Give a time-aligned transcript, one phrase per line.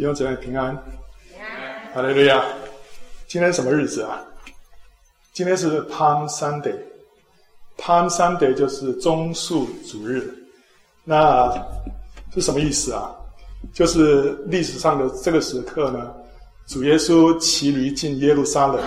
[0.00, 0.74] 弟兄姊妹平安，
[1.30, 2.42] 平安，哈利路亚。
[3.28, 4.24] 今天什么日子啊？
[5.34, 10.34] 今天是 Palm Sunday，Palm Sunday 就是棕树主日。
[11.04, 11.52] 那
[12.32, 13.14] 是什么意思啊？
[13.74, 16.14] 就是历史上的这个时刻呢，
[16.66, 18.82] 主耶稣骑驴进耶路撒冷，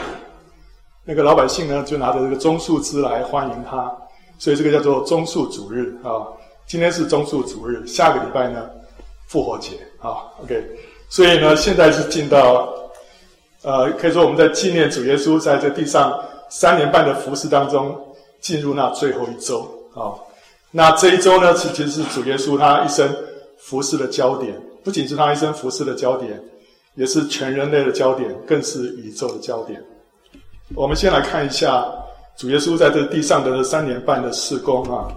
[1.04, 3.96] 那个老百姓呢就拿着这个棕树枝来欢迎他，
[4.40, 6.26] 所以这个叫做棕树主日啊。
[6.66, 8.68] 今天是棕树主日，下个礼拜呢
[9.28, 10.26] 复活节啊。
[10.42, 10.60] OK，
[11.14, 12.74] 所以呢现在是进到。
[13.66, 17.98] 呃，可以说我们在纪念主耶稣在这地上三年半的服侍当中，
[18.42, 19.62] 进入那最后一周
[19.94, 20.20] 啊、哦。
[20.70, 23.10] 那这一周呢，其实是主耶稣他一生
[23.58, 24.54] 服侍的焦点，
[24.84, 26.38] 不仅是他一生服侍的焦点，
[26.96, 29.82] 也是全人类的焦点，更是宇宙的焦点。
[30.76, 31.86] 我们先来看一下
[32.36, 35.08] 主耶稣在这地上的这三年半的事工啊。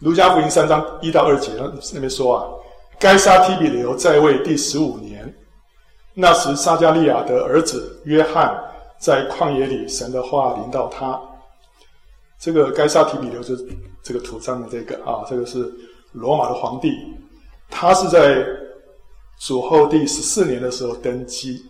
[0.00, 1.52] 路加福音三章一到二节
[1.94, 2.44] 那边说啊，
[2.98, 5.32] 该撒提比留在位第十五年。
[6.14, 8.52] 那时，撒迦利亚的儿子约翰
[8.98, 11.20] 在旷野里，神的话临到他。
[12.40, 13.66] 这个该撒提比留就是
[14.02, 15.72] 这个图上的这个啊，这个是
[16.10, 16.92] 罗马的皇帝，
[17.70, 18.44] 他是在
[19.38, 21.64] 主后第十四年的时候登基，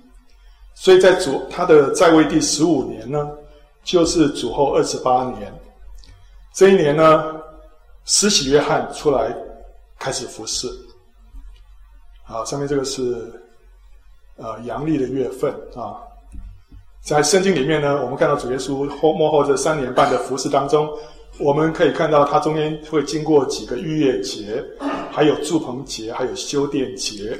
[0.74, 3.30] 所以在主他的在位第十五年呢，
[3.84, 5.52] 就是主后二十八年。
[6.54, 7.34] 这一年呢，
[8.06, 9.36] 施洗约翰出来
[9.98, 10.66] 开始服侍。
[12.28, 13.32] 好，上面这个是。
[14.40, 15.98] 呃，阳历的月份啊，
[17.02, 20.88] 在圣经里面呢，我们看到主耶稣后末后这三年半的服饰当中，
[21.40, 24.64] 我们可以看到他中间会经过几个逾越节，
[25.10, 27.36] 还有祝棚节，还有修殿节。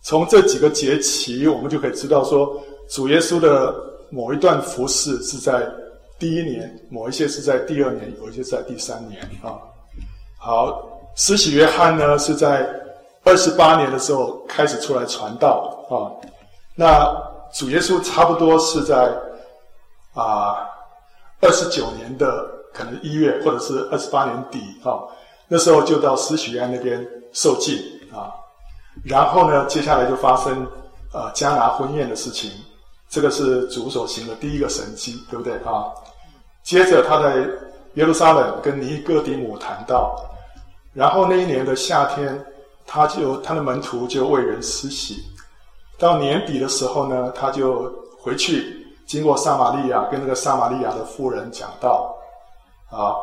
[0.00, 2.58] 从这几个节期，我们就可以知道说，
[2.88, 3.74] 主耶稣的
[4.08, 5.70] 某一段服饰是在
[6.18, 9.60] 第一年，某一些是在第二年，有一些是在第三年啊。
[10.38, 12.66] 好，施洗约翰呢是在
[13.30, 16.10] 二十八年的时候开始出来传道啊。
[16.74, 17.14] 那
[17.52, 19.08] 主耶稣差不多是在
[20.14, 20.66] 啊
[21.40, 24.98] 二十九年的可能一月，或者是二十八年底啊，
[25.46, 27.78] 那时候就到施洗约翰那边受浸
[28.12, 28.34] 啊，
[29.04, 30.66] 然后呢，接下来就发生
[31.12, 32.50] 呃迦拿婚宴的事情，
[33.08, 35.86] 这个是主所行的第一个神迹，对不对啊？
[36.64, 37.36] 接着他在
[37.94, 40.16] 耶路撒冷跟尼哥底母谈到，
[40.92, 42.44] 然后那一年的夏天，
[42.92, 45.22] 他就他的门徒就为人施洗。
[45.96, 47.88] 到年底的时候呢，他就
[48.20, 52.12] 回去，经过撒玛利亚，跟那个撒玛利亚的妇人讲道，
[52.90, 53.14] 啊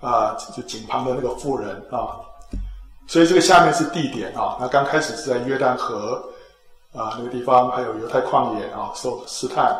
[0.00, 2.14] 啊，就井旁的那个妇人啊，
[3.08, 4.56] 所以这个下面是地点啊。
[4.60, 6.22] 那刚开始是在约旦河
[6.94, 9.76] 啊那个地方，还有犹太旷野啊受试探。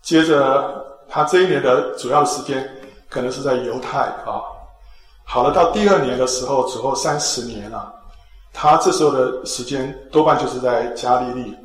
[0.00, 2.66] 接着他这一年的主要时间
[3.10, 4.40] 可能是在犹太啊。
[5.24, 7.92] 好了，到第二年的时候，之后三十年啊，
[8.52, 11.56] 他这时候的时间多半就是在加利利。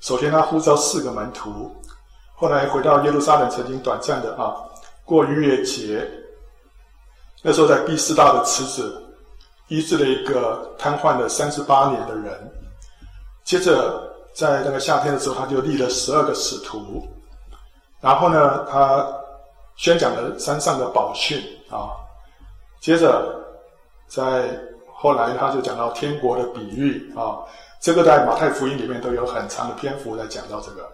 [0.00, 1.74] 首先，他呼召四个门徒，
[2.34, 4.54] 后来回到耶路撒冷，曾经短暂的啊
[5.04, 6.08] 过逾越节。
[7.42, 9.02] 那时候在毕士大的池子
[9.68, 12.52] 医治了一个瘫痪了三十八年的人。
[13.44, 17.06] 接着在那个夏天的时候，他就立了十二个使徒。
[18.00, 19.06] 然后呢，他
[19.76, 21.90] 宣讲了山上的宝训啊。
[22.80, 23.44] 接着
[24.06, 24.60] 在
[24.98, 27.38] 后来，他就讲到天国的比喻啊。
[27.80, 30.88] 这个在马太福音里面都有很长的篇幅在讲到这个，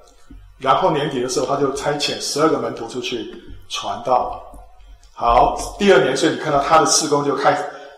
[0.59, 3.33] 然后年底的时候，他就差遣十二个门徒出去
[3.69, 4.43] 传道。
[5.15, 7.55] 好，第二年，所以你看到他的事工就开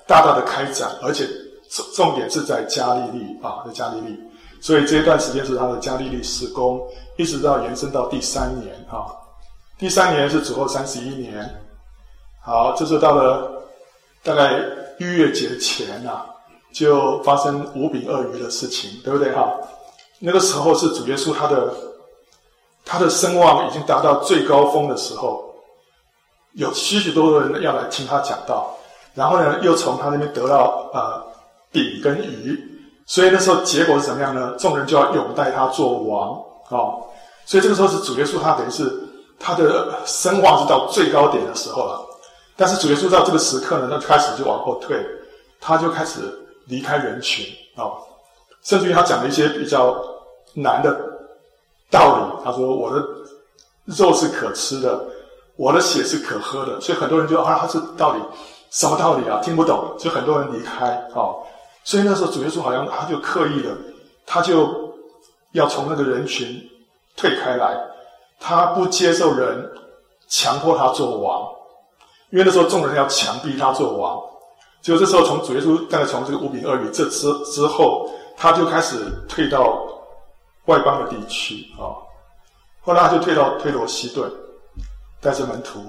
[0.07, 1.27] 大大的开展，而且
[1.71, 4.17] 重重点是在加利利啊，在加利利，
[4.61, 6.81] 所以这一段时间是他的加利利施工，
[7.17, 9.07] 一直到延伸到第三年啊。
[9.79, 11.49] 第三年是主后三十一年，
[12.43, 13.51] 好，这是到了
[14.23, 14.61] 大概
[14.99, 16.27] 逾越节前啊。
[16.73, 19.49] 就发生五饼二鱼的事情，对不对哈？
[20.19, 21.73] 那个时候是主耶稣他的
[22.85, 25.55] 他的声望已经达到最高峰的时候，
[26.55, 28.77] 有许许多多人要来听他讲道，
[29.15, 31.23] 然后呢，又从他那边得到呃
[31.71, 32.61] 饼跟鱼，
[33.07, 34.57] 所以那时候结果是怎么样呢？
[34.59, 36.33] 众人就要拥戴他做王
[36.71, 37.05] 啊、哦！
[37.47, 38.93] 所以这个时候是主耶稣他等于是
[39.39, 42.04] 他的声望是到最高点的时候了，
[42.57, 45.05] 但是主耶稣到这个时刻呢，他开始就往后退，
[45.61, 46.41] 他就开始。
[46.67, 47.45] 离开人群
[47.77, 47.93] 啊、
[48.63, 50.03] 甚至于他讲了一些比较
[50.55, 50.99] 难的
[51.91, 52.43] 道理。
[52.43, 53.07] 他说：“我的
[53.85, 54.99] 肉是可吃的，
[55.57, 58.21] 我的血是可喝的。”所以很多人就啊，他是道理
[58.71, 59.43] 什么道理啊？
[59.43, 61.37] 听不懂，所以很多人离开啊、
[61.85, 63.77] 所以那时候主耶稣好像他就刻意的，
[64.25, 64.91] 他就
[65.53, 66.67] 要从那个人群
[67.15, 67.79] 退开来，
[68.41, 69.71] 他不接受人
[70.29, 71.47] 强迫他做王，
[72.35, 74.21] 因为那时候众人要强逼他做王。
[74.83, 79.79] 就这时候，从主耶稣大概从这个五饼二鱼这之之后，他就开始退到
[80.65, 81.95] 外邦的地区啊。
[82.83, 84.29] 后来他就退到推罗西顿，
[85.21, 85.81] 带着门徒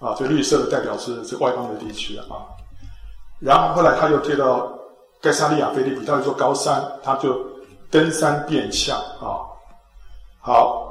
[0.00, 2.24] 啊，这绿色的代表是这外邦的地区啊。
[3.38, 4.72] 然后后来他又退到
[5.20, 7.38] 盖萨利亚腓立比，到一座高山，他就
[7.90, 9.44] 登山变相啊。
[10.40, 10.90] 好，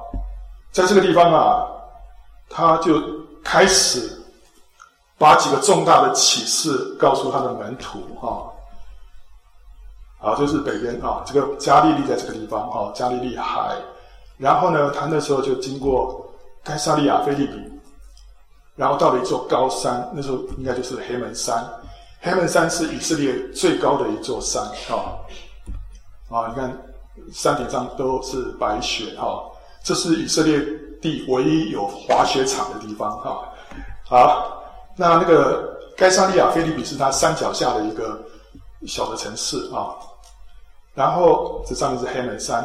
[0.71, 1.65] 在这个地方啊，
[2.51, 3.01] 他就
[3.43, 4.19] 开始。
[5.17, 8.49] 把几个重大的启示告诉他的门徒啊，
[10.19, 13.75] 好，就是北边啊，这个加利利在这个地方啊，加利利海。
[14.37, 16.25] 然后呢，他那时候就经过
[16.63, 17.53] 该撒利亚腓立比，
[18.75, 21.63] 然后到了一座高山，那时候应该就是黑门山。
[22.19, 25.15] 黑门山是以色列最高的一座山啊，
[26.29, 26.75] 啊，你看
[27.31, 29.43] 山顶上都是白雪哈，
[29.83, 30.59] 这是以色列
[31.01, 33.47] 地唯一有滑雪场的地方哈，
[34.05, 34.62] 好。
[34.95, 38.21] 那那个该萨利亚菲利比是他山脚下的一个
[38.85, 39.95] 小的城市啊，
[40.93, 42.63] 然后这上面是黑门山，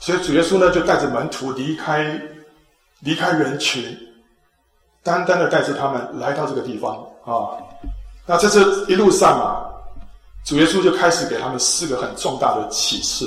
[0.00, 2.18] 所以主耶稣呢就带着门徒离开
[3.00, 3.96] 离开人群，
[5.02, 7.52] 单单的带着他们来到这个地方啊。
[8.24, 9.68] 那在这一路上啊，
[10.44, 13.26] 主耶稣就开始给他们四个很重大的启示。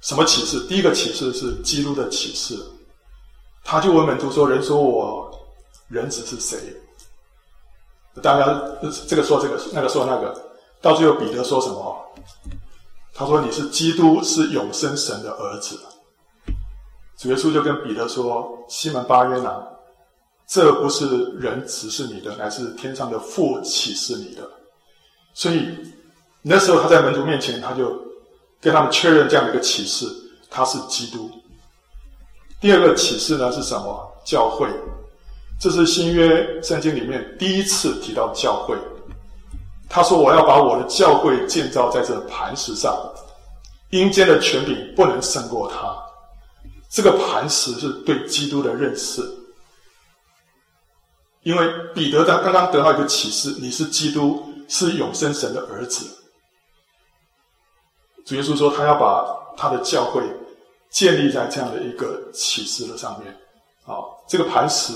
[0.00, 0.58] 什么启示？
[0.66, 2.58] 第一个启示是基督的启示，
[3.62, 5.28] 他就问门徒说：“人说我。”
[5.90, 6.58] 人子是谁？
[8.22, 8.46] 大家
[9.06, 10.50] 这个说这个，那个说那个，
[10.80, 11.96] 到最后彼得说什么？
[13.12, 15.78] 他说：“你是基督，是永生神的儿子。”
[17.18, 19.62] 主耶稣就跟彼得说：“西门巴约拿，
[20.46, 24.48] 这不是人指示你的，乃是天上的父启示你的。”
[25.34, 25.76] 所以
[26.40, 28.00] 那时候他在门徒面前，他就
[28.60, 30.06] 跟他们确认这样的一个启示：
[30.48, 31.30] 他是基督。
[32.58, 34.12] 第二个启示呢是什么？
[34.24, 34.66] 教会。
[35.60, 38.74] 这是新约圣经里面第一次提到教会。
[39.90, 42.96] 他说：“我要把我的教会建造在这磐石上，
[43.90, 45.94] 阴间的权柄不能胜过他。”
[46.88, 49.22] 这个磐石是对基督的认识。
[51.42, 56.06] 因为彼得他刚刚得到一个启示：“你是基督，是永生神的儿子。”
[58.24, 59.26] 主耶稣说：“他要把
[59.56, 60.22] 他的教会
[60.88, 63.36] 建立在这样的一个启示的上面。”
[63.84, 64.94] 好，这个磐石。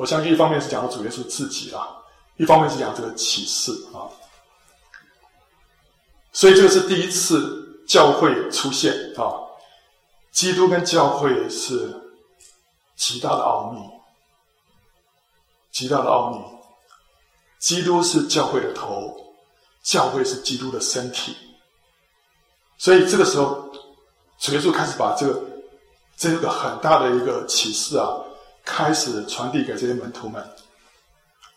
[0.00, 1.86] 我相信一方面是讲到主耶稣自己啊，
[2.38, 4.08] 一方面是讲这个启示啊，
[6.32, 9.28] 所以这个是第一次教会出现啊。
[10.32, 11.94] 基督跟教会是
[12.96, 13.90] 极大的奥秘，
[15.70, 16.42] 极大的奥秘。
[17.58, 19.14] 基督是教会的头，
[19.82, 21.36] 教会是基督的身体。
[22.78, 23.70] 所以这个时候，
[24.38, 25.42] 主耶稣开始把这个
[26.16, 28.08] 这个很大的一个启示啊。
[28.72, 30.42] 开始传递给这些门徒们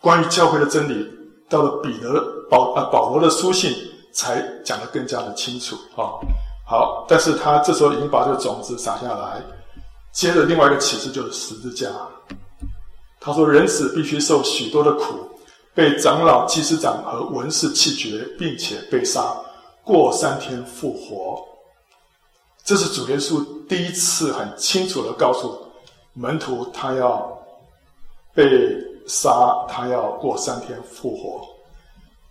[0.01, 1.07] 关于教会的真理，
[1.47, 2.19] 到了彼得
[2.49, 3.71] 保啊保罗的书信
[4.11, 6.17] 才讲得更加的清楚啊。
[6.65, 9.41] 好，但是他这时候已经把这个种子撒下来，
[10.11, 11.87] 接着另外一个启示就是十字架。
[13.21, 15.29] 他说，人子必须受许多的苦，
[15.73, 19.33] 被长老、祭司长和文士弃绝，并且被杀，
[19.83, 21.41] 过三天复活。
[22.65, 25.62] 这是主耶稣第一次很清楚地告诉。
[26.13, 27.37] 门徒他要
[28.33, 28.45] 被
[29.07, 31.47] 杀，他要过三天复活，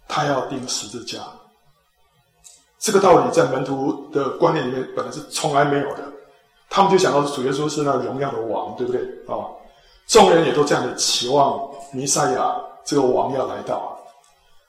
[0.09, 1.19] 他要钉十字架。
[2.79, 6.03] 这个道理在门徒的观念里面本来是从来没有的，
[6.69, 9.47] 他们就想到主耶稣是那荣耀的王，对不对啊？
[10.07, 13.97] 众人也都这样的期望弥赛亚这个王要来到，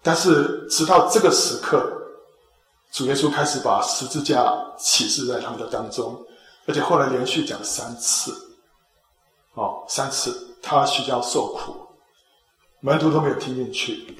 [0.01, 1.91] 但是直到这个时刻，
[2.91, 6.15] 主耶稣开始把十字架启示在他们的当中，
[6.67, 8.31] 而且后来连续讲三次。
[9.53, 11.75] 哦，三次他需要受苦，
[12.79, 14.17] 门徒都没有听进去。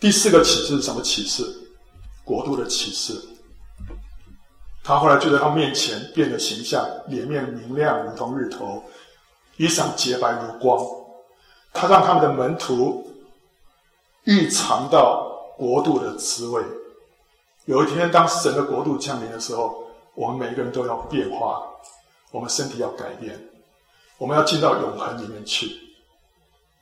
[0.00, 1.44] 第四个启示是什么启示？
[2.24, 3.20] 国度的启示。
[4.84, 8.82] 他后来就在他面前变了形象，脸面明亮如同日头，
[9.56, 10.84] 衣裳洁白如光。
[11.72, 13.06] 他让他们的门徒
[14.24, 16.62] 预尝到国度的滋味。
[17.66, 19.84] 有一天，当整个国度降临的时候，
[20.14, 21.62] 我们每一个人都要变化，
[22.32, 23.38] 我们身体要改变。
[24.22, 25.68] 我们要进到永恒里面去。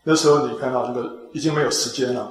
[0.03, 2.31] 那时候你看到那个已经没有时间了。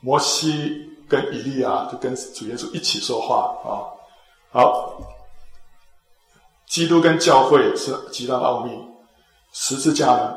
[0.00, 3.86] 摩西跟以利亚就跟主耶稣一起说话啊。
[4.50, 5.00] 好，
[6.66, 8.72] 基督跟教会是极大的奥秘。
[9.52, 10.34] 十字架呢，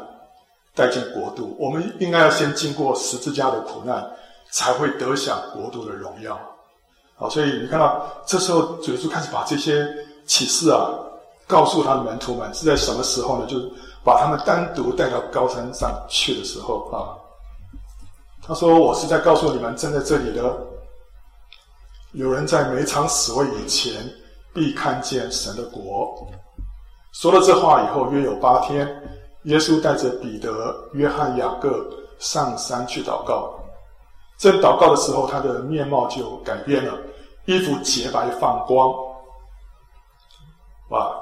[0.75, 1.55] 带进国度。
[1.59, 4.07] 我们应该要先经过十字架的苦难，
[4.51, 6.39] 才会得享国度的荣耀。
[7.15, 9.87] 好，所以你看到这时候主耶稣开始把这些
[10.27, 10.87] 启示啊，
[11.47, 13.47] 告诉他的门徒们是在什么时候呢？
[13.47, 13.71] 就是。
[14.03, 17.15] 把他们单独带到高山上去的时候啊，
[18.45, 20.55] 他说：“我是在告诉你们，站在这里的，
[22.11, 23.93] 有人在每场死位以前，
[24.53, 26.27] 必看见神的国。”
[27.13, 28.87] 说了这话以后，约有八天，
[29.43, 31.85] 耶稣带着彼得、约翰、雅各
[32.19, 33.53] 上山去祷告。
[34.37, 36.99] 正祷告的时候，他的面貌就改变了，
[37.45, 38.93] 衣服洁白放光。
[40.89, 41.15] 哇！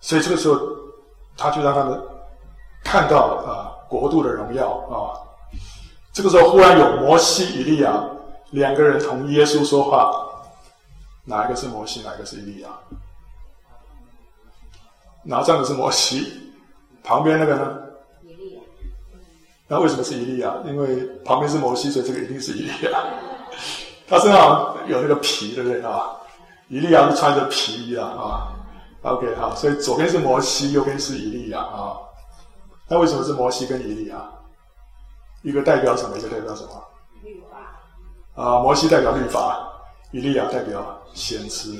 [0.00, 0.60] 所以这个时候，
[1.38, 1.98] 他就让他们
[2.84, 5.16] 看到啊国度的荣耀啊。
[6.12, 8.04] 这个时候，忽然有摩西、以利亚
[8.50, 10.24] 两个人同耶稣说话。
[11.24, 12.00] 哪一个是摩西？
[12.02, 12.70] 哪一个是以利亚？
[15.22, 16.26] 哪站的是摩西？
[17.04, 17.78] 旁边那个呢？
[18.22, 18.60] 以利亚。
[19.68, 20.54] 那为什么是以利亚？
[20.64, 22.98] 因为旁边是摩西，所以这个一定是以利亚。
[24.08, 26.16] 他身上有那个皮，对不对啊？
[26.68, 28.57] 以利亚是穿着皮衣啊啊。
[29.02, 31.96] OK，好，所以左边是摩西，右边是以利亚啊。
[32.88, 34.28] 那为什么是摩西跟以利亚？
[35.42, 36.18] 一个代表什么？
[36.18, 36.84] 一个代表什么？
[37.22, 38.42] 律法。
[38.42, 39.68] 啊，摩西代表律法，
[40.10, 41.78] 以利亚代表先知。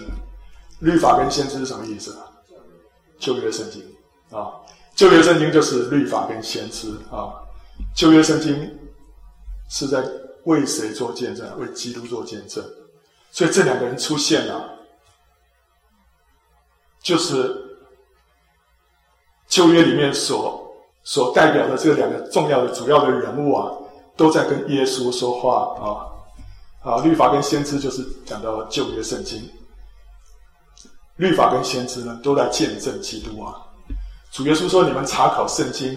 [0.78, 2.16] 律法跟先知是什么意思？
[3.18, 3.82] 旧约圣经
[4.30, 4.52] 啊，
[4.94, 7.34] 旧约圣经就是律法跟先知啊。
[7.96, 8.78] 旧约圣经
[9.68, 10.04] 是在
[10.44, 11.58] 为谁做见证？
[11.58, 12.64] 为基督做见证。
[13.32, 14.77] 所以这两个人出现了。
[17.00, 17.54] 就是
[19.46, 20.70] 旧约里面所
[21.04, 23.72] 所代表的这两个重要的主要的人物啊，
[24.16, 26.04] 都在跟耶稣说话啊
[26.82, 27.02] 啊！
[27.02, 29.48] 律法跟先知就是讲到旧约圣经，
[31.16, 33.56] 律法跟先知呢都在见证基督啊。
[34.32, 35.92] 主耶稣说：“你们查考圣经，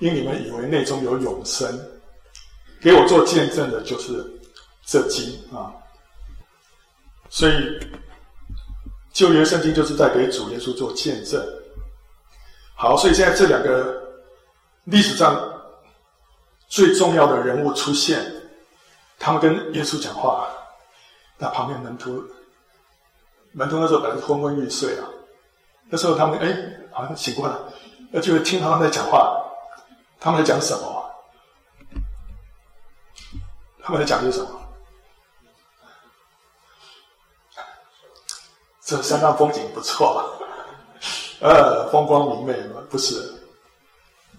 [0.00, 1.78] 因你们以为内中有永生，
[2.80, 4.24] 给我做见证的就是
[4.84, 5.70] 这经啊。”
[7.30, 7.52] 所以。
[9.18, 11.44] 旧约圣经就是在给主耶稣做见证。
[12.76, 14.00] 好，所以现在这两个
[14.84, 15.36] 历史上
[16.68, 18.24] 最重要的人物出现，
[19.18, 20.46] 他们跟耶稣讲话，
[21.36, 22.22] 那旁边门徒，
[23.50, 25.04] 门徒那时候本来昏昏欲睡啊，
[25.90, 26.56] 那时候他们哎
[26.92, 27.56] 好像醒过来，
[28.12, 29.36] 那就听他们在讲话，
[30.20, 31.10] 他们在讲什么？
[33.82, 34.67] 他们在讲些什么？
[38.88, 40.24] 这山上风景不错，
[41.42, 42.82] 呃，风光明媚吗？
[42.88, 43.34] 不是，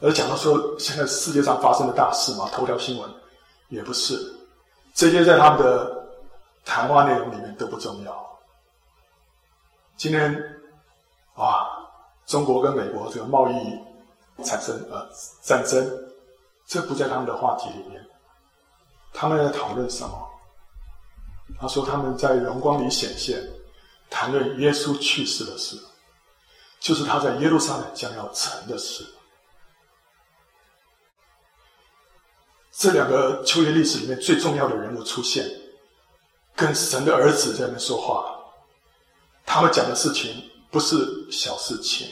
[0.01, 3.07] 而讲到说现在世界上发生的大事嘛，头条新闻
[3.67, 4.17] 也不是，
[4.95, 6.03] 这些在他们的
[6.65, 8.39] 谈话内容里面都不重要。
[9.97, 10.35] 今天，
[11.35, 11.69] 哇，
[12.25, 15.07] 中国跟美国这个贸易产生呃
[15.43, 15.87] 战争，
[16.65, 18.03] 这不在他们的话题里面。
[19.13, 20.27] 他们在讨论什么？
[21.61, 23.39] 他说他们在荣光里显现。
[24.09, 25.79] 谈论耶稣去世的事，
[26.79, 29.05] 就是他在耶路撒冷将要成的事。
[32.71, 35.45] 这两个旧约历史里面最重要的人物出现，
[36.55, 38.35] 跟神的儿子在那边说话。
[39.45, 42.07] 他们讲的事情不是小事情，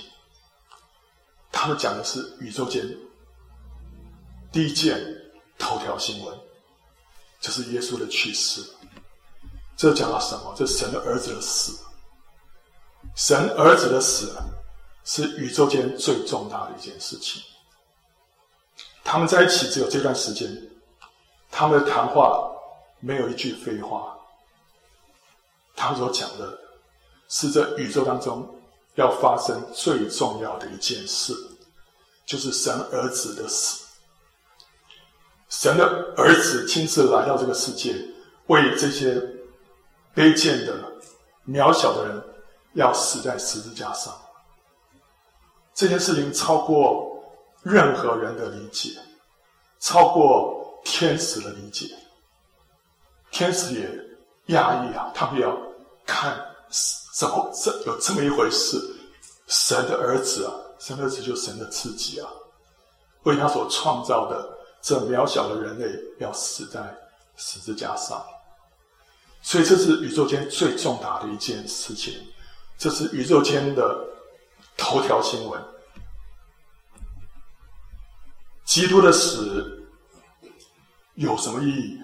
[1.51, 2.85] 他们讲的是宇宙间
[4.51, 4.99] 第一件
[5.57, 6.37] 头条新闻，
[7.39, 8.61] 就是耶稣的去世。
[9.77, 10.53] 这讲了什么？
[10.57, 11.77] 这是神的儿子的死。
[13.17, 14.31] 神儿子的死
[15.03, 17.41] 是宇宙间最重大的一件事情。
[19.03, 20.47] 他们在一起只有这段时间，
[21.49, 22.47] 他们的谈话
[22.99, 24.15] 没有一句废话。
[25.75, 26.59] 他们所讲的
[27.27, 28.47] 是这宇宙当中
[28.95, 31.33] 要发生最重要的一件事，
[32.23, 33.83] 就是神儿子的死。
[35.49, 37.95] 神的儿子亲自来到这个世界，
[38.45, 39.15] 为这些
[40.13, 40.93] 卑贱的、
[41.47, 42.23] 渺小的人。
[42.77, 44.13] 要死在十字架上，
[45.73, 47.21] 这件事情超过
[47.63, 48.91] 任何人的理解，
[49.79, 51.89] 超过天使的理解。
[53.31, 53.89] 天使也
[54.55, 55.57] 讶异啊，他们要
[56.05, 56.39] 看
[57.15, 58.79] 怎么这有这么一回事？
[59.47, 62.29] 神的儿子啊，神的儿子就神的自己啊，
[63.23, 64.47] 为他所创造的
[64.83, 66.95] 这渺小的人类要死在
[67.37, 68.23] 十字架上，
[69.41, 72.13] 所以这是宇宙间最重大的一件事情。
[72.77, 74.05] 这是宇宙间的
[74.77, 75.61] 头条新闻。
[78.65, 79.87] 基督的死
[81.15, 81.99] 有什么意义？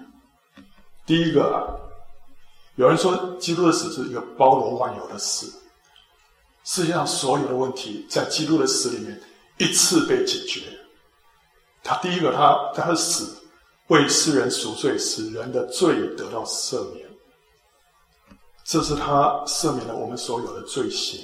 [1.06, 1.62] 第一个啊，
[2.76, 5.52] 有人说基督的死是一个包罗万有的死，
[6.64, 9.20] 世界上所有的问题在基督的死里面
[9.58, 10.62] 一次被解决。
[11.82, 13.44] 他第一个，他他的死
[13.88, 17.06] 为世人赎罪，使人的罪得到赦免。
[18.64, 21.20] 这是他赦免了我们所有的罪行，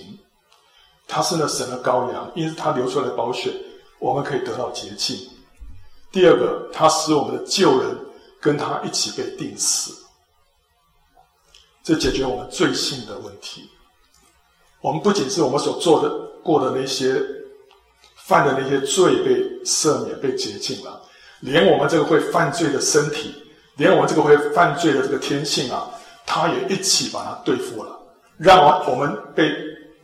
[1.08, 3.50] 他是那神的羔羊，因为他流出来的宝血，
[3.98, 5.18] 我们可以得到洁净。
[6.12, 7.96] 第二个，他使我们的旧人
[8.40, 9.94] 跟他一起被钉死，
[11.82, 13.70] 这解决我们罪性的问题。
[14.82, 16.10] 我们不仅是我们所做的
[16.42, 17.22] 过的那些
[18.16, 21.00] 犯的那些罪被赦免、被洁净了，
[21.40, 23.34] 连我们这个会犯罪的身体，
[23.76, 25.90] 连我们这个会犯罪的这个天性啊，
[26.32, 27.90] 他也一起把它对付了，
[28.38, 29.52] 让我们被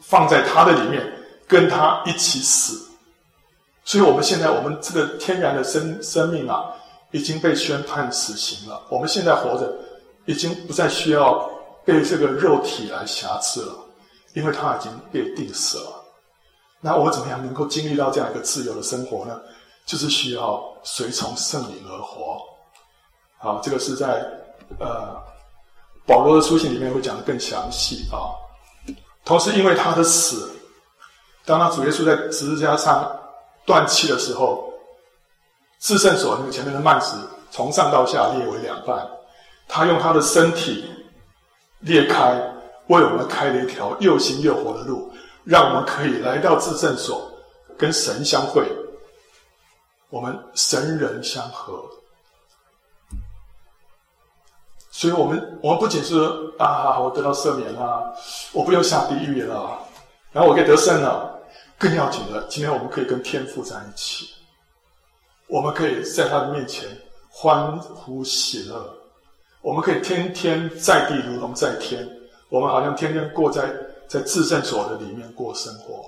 [0.00, 1.06] 放在他的里面，
[1.46, 2.84] 跟他一起死。
[3.84, 6.64] 所以，我们现在我们这个天然的生生命啊，
[7.12, 8.82] 已经被宣判死刑了。
[8.88, 9.72] 我们现在活着，
[10.24, 11.48] 已经不再需要
[11.84, 13.74] 被这个肉体来瑕疵了，
[14.34, 16.02] 因为他已经被定死了。
[16.80, 19.40] 那我怎么样能够经历到这样一个自由的生活呢？
[19.86, 22.40] 就是需要随从圣灵而活。
[23.38, 24.28] 好，这个是在
[24.80, 25.16] 呃
[26.06, 28.30] 保罗的书信里面会讲得更详细啊。
[29.24, 30.50] 同时，因为他的死，
[31.44, 33.14] 当他主耶稣在十字架上。
[33.66, 34.72] 断气的时候，
[35.80, 37.16] 至圣所那个前面的幔子
[37.50, 39.04] 从上到下裂为两半，
[39.66, 40.88] 他用他的身体
[41.80, 42.40] 裂开，
[42.86, 47.28] 为我们开了一条又新又活的路，让我们可以来到至圣所，
[47.76, 48.64] 跟神相会，
[50.10, 51.82] 我们神人相合。
[54.98, 56.14] 所以，我们我们不仅是
[56.58, 58.14] 啊，我得到赦免了，
[58.54, 59.78] 我不用下地狱了，
[60.32, 61.38] 然后我可以得胜了。
[61.76, 64.26] 更要紧的，今天我们可以跟天父在一起，
[65.48, 66.88] 我们可以在他的面前
[67.28, 68.90] 欢呼喜乐，
[69.60, 72.08] 我们可以天天在地如同在天，
[72.48, 73.68] 我们好像天天过在
[74.08, 76.02] 在至圣所的里面过生活。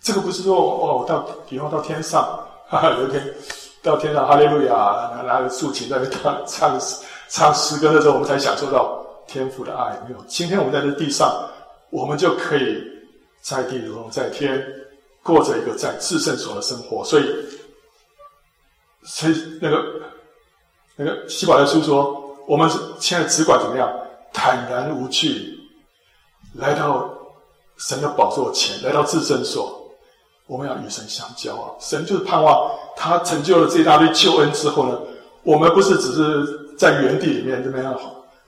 [0.00, 2.22] 这个不是说哦，我到比方到天上，
[2.68, 3.34] 哈哈，有一天
[3.82, 6.80] 到天上哈利路亚，拿着竖琴在那唱唱
[7.28, 9.98] 唱诗歌的时候，我们才享受到天父的爱。
[10.08, 11.48] 没有，今天我们在这地上，
[11.90, 12.92] 我们就可以。
[13.44, 14.66] 在地如同在天，
[15.22, 17.04] 过着一个在至圣所的生活。
[17.04, 17.24] 所以，
[19.04, 19.84] 所以那个
[20.96, 22.66] 那个希伯来书说，我们
[22.98, 23.86] 现在只管怎么样，
[24.32, 25.58] 坦然无惧，
[26.54, 27.06] 来到
[27.76, 29.78] 神的宝座前，来到至圣所，
[30.46, 31.70] 我们要与神相交啊！
[31.78, 34.98] 神就是盼望他成就了这一大堆救恩之后呢，
[35.42, 37.98] 我们不是只是在原地里面这么样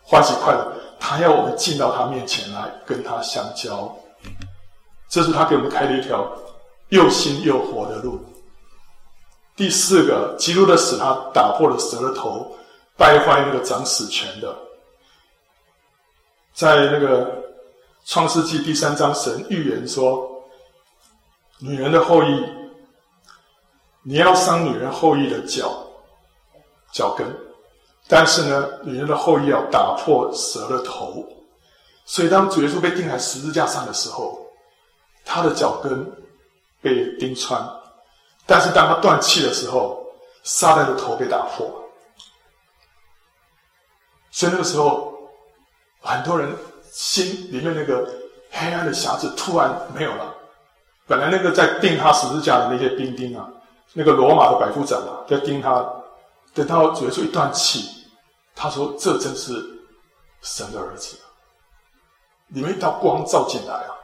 [0.03, 3.95] 欢喜快乐，他要我们进到他面前来跟他相交。
[5.09, 6.31] 这是他给我们开了一条
[6.89, 8.21] 又新又活的路。
[9.55, 12.55] 第四个，基督的死，他打破了蛇的头，
[12.97, 14.55] 败坏那个掌死权的。
[16.53, 17.43] 在那个
[18.05, 20.29] 创世纪第三章，神预言说，
[21.59, 22.45] 女人的后裔，
[24.03, 25.87] 你要伤女人后裔的脚，
[26.93, 27.27] 脚跟，
[28.09, 31.25] 但是呢，女人的后裔要打破蛇的头。
[32.05, 34.39] 所以，当主耶稣被钉在十字架上的时候，
[35.25, 36.07] 他的脚跟
[36.81, 37.61] 被钉穿，
[38.47, 40.07] 但是当他断气的时候，
[40.45, 41.69] 撒旦的头被打破。
[44.31, 45.13] 所以那个时候，
[46.01, 46.49] 很多人
[46.93, 48.09] 心里面那个
[48.53, 50.33] 黑暗的匣子突然没有了。
[51.09, 53.49] 本来那个在钉他十字架的那些兵丁啊，
[53.93, 55.85] 那个罗马的百夫长啊，在钉他，
[56.55, 57.96] 等到主耶稣一断气，
[58.57, 59.65] 他说：“这真是
[60.41, 61.17] 神的儿子。”
[62.49, 63.95] 里面一道光照进来啊。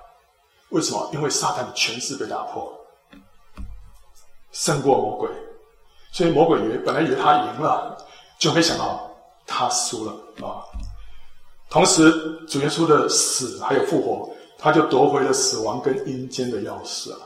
[0.69, 1.11] 为什么？
[1.13, 2.73] 因为撒旦的权势被打破，
[4.53, 5.29] 胜过魔鬼，
[6.13, 7.97] 所以魔鬼以为本来以为他赢了，
[8.39, 9.11] 就没想到
[9.47, 10.13] 他输了
[10.47, 10.65] 啊！
[11.69, 12.11] 同时，
[12.47, 17.19] 主耶稣的死还有复活，他就夺回了死亡跟阴间的钥匙啊！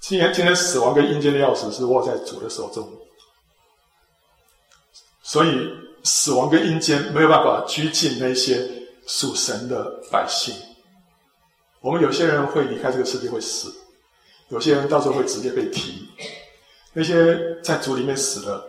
[0.00, 2.90] 今天，今天死亡跟阴间的钥匙是握在主的手中，
[5.22, 5.70] 所以
[6.02, 8.68] 死亡跟阴间没有办法拘禁那些
[9.06, 10.54] 属神的百姓。
[11.80, 13.72] 我们有些人会离开这个世界会死，
[14.48, 16.08] 有些人到时候会直接被提。
[16.92, 18.64] 那些在主里面死的，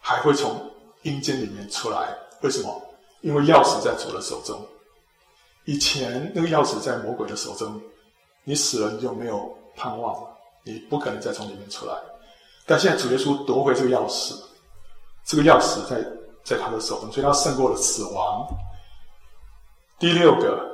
[0.00, 0.70] 还会从
[1.02, 2.14] 阴间里面出来。
[2.42, 2.82] 为什么？
[3.22, 4.64] 因为钥匙在主的手中。
[5.64, 7.80] 以前那个钥匙在魔鬼的手中，
[8.44, 10.28] 你死了你就没有盼望了，
[10.64, 11.92] 你不可能再从里面出来。
[12.64, 14.34] 但现在主耶稣夺回这个钥匙，
[15.26, 16.04] 这个钥匙在
[16.44, 18.46] 在他的手中，所以他胜过了死亡。
[19.98, 20.66] 第六个。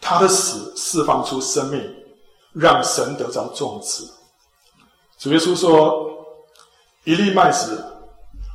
[0.00, 1.94] 他的死释放出生命，
[2.52, 4.08] 让神得着众子。
[5.18, 6.08] 主耶稣说
[7.02, 7.84] ：“一粒麦子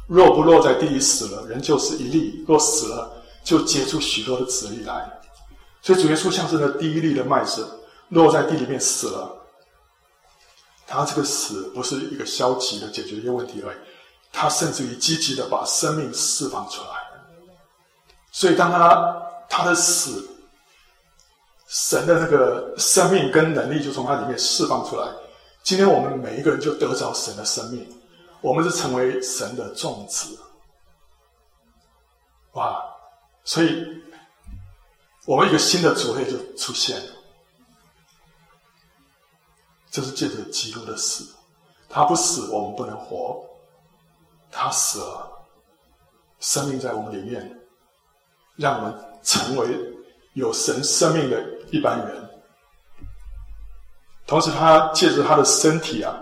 [0.08, 5.08] 若不落在地里死了，人就是一粒；若死了，就结出许多的子粒来。”
[5.84, 7.68] 所以主耶稣像是那第一粒的麦子
[8.08, 9.46] 落在地里面死了。
[10.88, 13.78] 他这个死不是一个消极的解决一个问题而已，
[14.34, 16.90] 他甚至于积极的把生命释放出来。
[18.34, 20.30] 所以当他他的死。
[21.66, 25.08] 神的那个生命跟能力就从他里面释放出来。
[25.64, 27.90] 今天我们每一个人就得着神的生命，
[28.42, 30.38] 我们是成为神的种子。
[32.52, 32.80] 哇！
[33.44, 33.84] 所以，
[35.26, 37.12] 我们一个新的族类就出现了。
[39.90, 41.34] 这是借着基督的死，
[41.90, 43.44] 他不死，我们不能活；
[44.54, 45.46] 他死了，
[46.40, 47.60] 生命在我们里面，
[48.56, 49.68] 让我们成为
[50.34, 52.30] 有神生命的一般人。
[54.28, 56.16] 同时，他借着他的身体啊，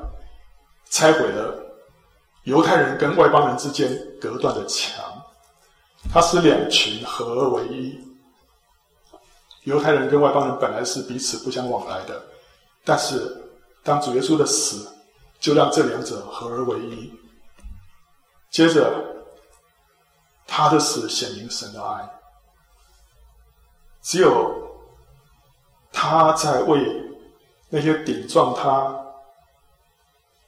[0.90, 1.56] 拆毁了
[2.44, 4.96] 犹太人跟外邦人之间隔断的墙，
[6.12, 8.00] 他使两群合而为一。
[9.66, 12.24] 犹太人跟外邦人本来是彼此不相往来的，
[12.84, 13.38] 但是。
[13.84, 14.88] 当主耶稣的死，
[15.40, 17.12] 就让这两者合而为一。
[18.52, 19.26] 接着，
[20.46, 22.08] 他的死显明神的爱。
[24.04, 24.54] 只有
[25.92, 26.80] 他在为
[27.70, 28.94] 那些顶撞他、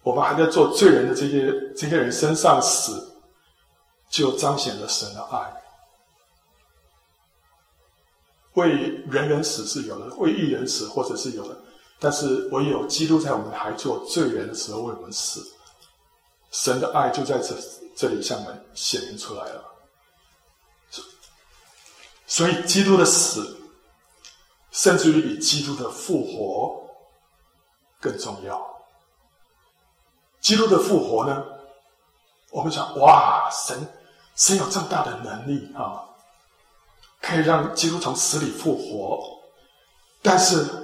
[0.02, 3.16] 我们还在做罪人的这些这些人身上死，
[4.10, 5.54] 就彰显了神的爱。
[8.56, 8.70] 为
[9.10, 11.58] 人人死是有的，为一人死或者是有的。
[12.00, 15.42] 但是唯有基督在我们还做罪人的时候为我们死，
[16.52, 17.56] 神的爱就在这
[17.96, 19.64] 这里向我们显明出来了。
[22.28, 23.60] 所以基督的死，
[24.72, 26.90] 甚至于比基督的复活
[28.00, 28.62] 更重要。
[30.42, 31.44] 基督的复活呢，
[32.52, 33.88] 我们想，哇，神
[34.36, 36.04] 神有这么大的能力啊，
[37.22, 39.40] 可以让基督从死里复活，
[40.22, 40.82] 但是。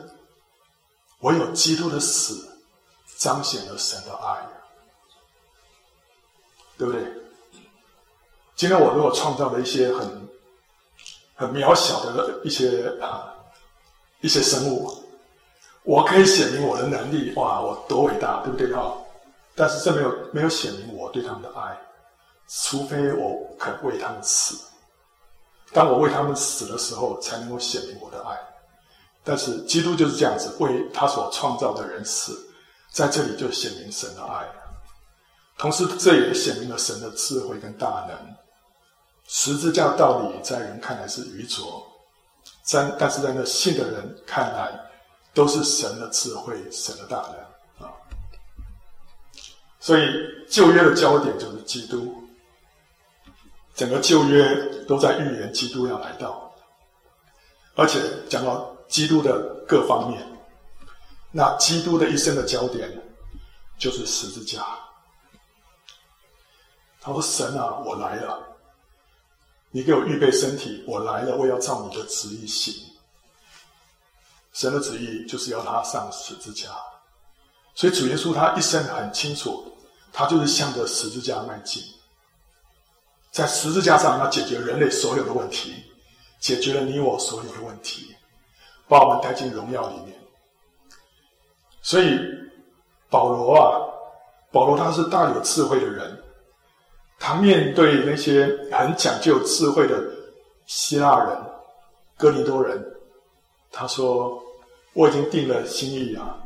[1.21, 2.57] 唯有基督的死，
[3.17, 4.47] 彰显了神的爱，
[6.79, 7.03] 对不对？
[8.55, 10.29] 今天我如果创造了一些很
[11.35, 13.33] 很渺小的一些啊
[14.21, 14.89] 一些生物，
[15.83, 18.95] 我可以显明我的能力，哇，我多伟大，对不对哈？
[19.55, 21.77] 但是这没有没有显明我对他们的爱，
[22.47, 24.55] 除非我肯为他们死。
[25.71, 28.37] 当我为他们死的时候，才能够显明我的爱。
[29.23, 32.39] 但是基督就是这样子，为他所创造的人死，
[32.91, 34.47] 在这里就显明神的爱，
[35.59, 38.35] 同时这也显明了神的智慧跟大能。
[39.27, 41.85] 十字架道理在人看来是愚拙，
[42.71, 44.71] 但但是在那信的人看来，
[45.35, 47.93] 都是神的智慧、神的大能啊。
[49.79, 50.09] 所以
[50.49, 52.23] 旧约的焦点就是基督，
[53.75, 54.55] 整个旧约
[54.87, 56.51] 都在预言基督要来到，
[57.75, 58.75] 而且讲到。
[58.89, 60.27] 基督的各方面，
[61.31, 62.91] 那基督的一生的焦点
[63.77, 64.65] 就是十字架。
[67.09, 68.39] 他说：“神啊，我来了，
[69.71, 72.73] 你给我预备身体，我来了，我要照你的旨意行。”
[74.53, 76.69] 神的旨意就是要他上十字架，
[77.75, 79.77] 所以主耶稣他一生很清楚，
[80.13, 81.83] 他就是向着十字架迈进，
[83.31, 85.75] 在十字架上，他解决人类所有的问题，
[86.39, 88.15] 解决了你我所有的问题。
[88.87, 90.19] 把我们带进荣耀里面，
[91.83, 92.19] 所以
[93.07, 93.77] 保罗啊，
[94.51, 96.23] 保罗他是大有智慧的人，
[97.19, 100.01] 他面对那些很讲究智慧的
[100.65, 101.37] 希腊人、
[102.17, 102.83] 哥林多人，
[103.71, 104.41] 他说
[104.95, 106.37] ：“我已经定了心意啊，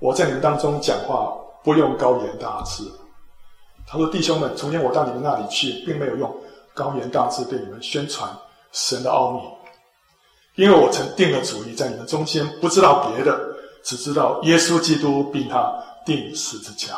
[0.00, 2.82] 我在你们当中讲话不用高言大志。”
[3.86, 6.34] 他说：“弟兄们，从前我到你们那里去，并没有用
[6.74, 8.30] 高言大志对你们宣传
[8.72, 9.40] 神的奥秘。”
[10.56, 13.38] 因为我曾定了主意，在你们中间不知道别的，
[13.84, 15.72] 只知道耶稣基督并他
[16.04, 16.96] 钉十字架。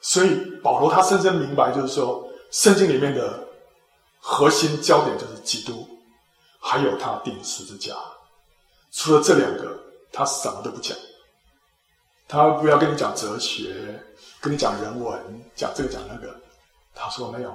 [0.00, 3.46] 所以保罗他深深明白，就是说，圣经里面的
[4.20, 5.86] 核心焦点就是基督，
[6.60, 7.94] 还有他钉十字架。
[8.90, 9.78] 除了这两个，
[10.12, 10.96] 他什么都不讲。
[12.26, 14.02] 他不要跟你讲哲学，
[14.40, 15.18] 跟你讲人文，
[15.56, 16.34] 讲这个讲那个。
[16.94, 17.52] 他说没有。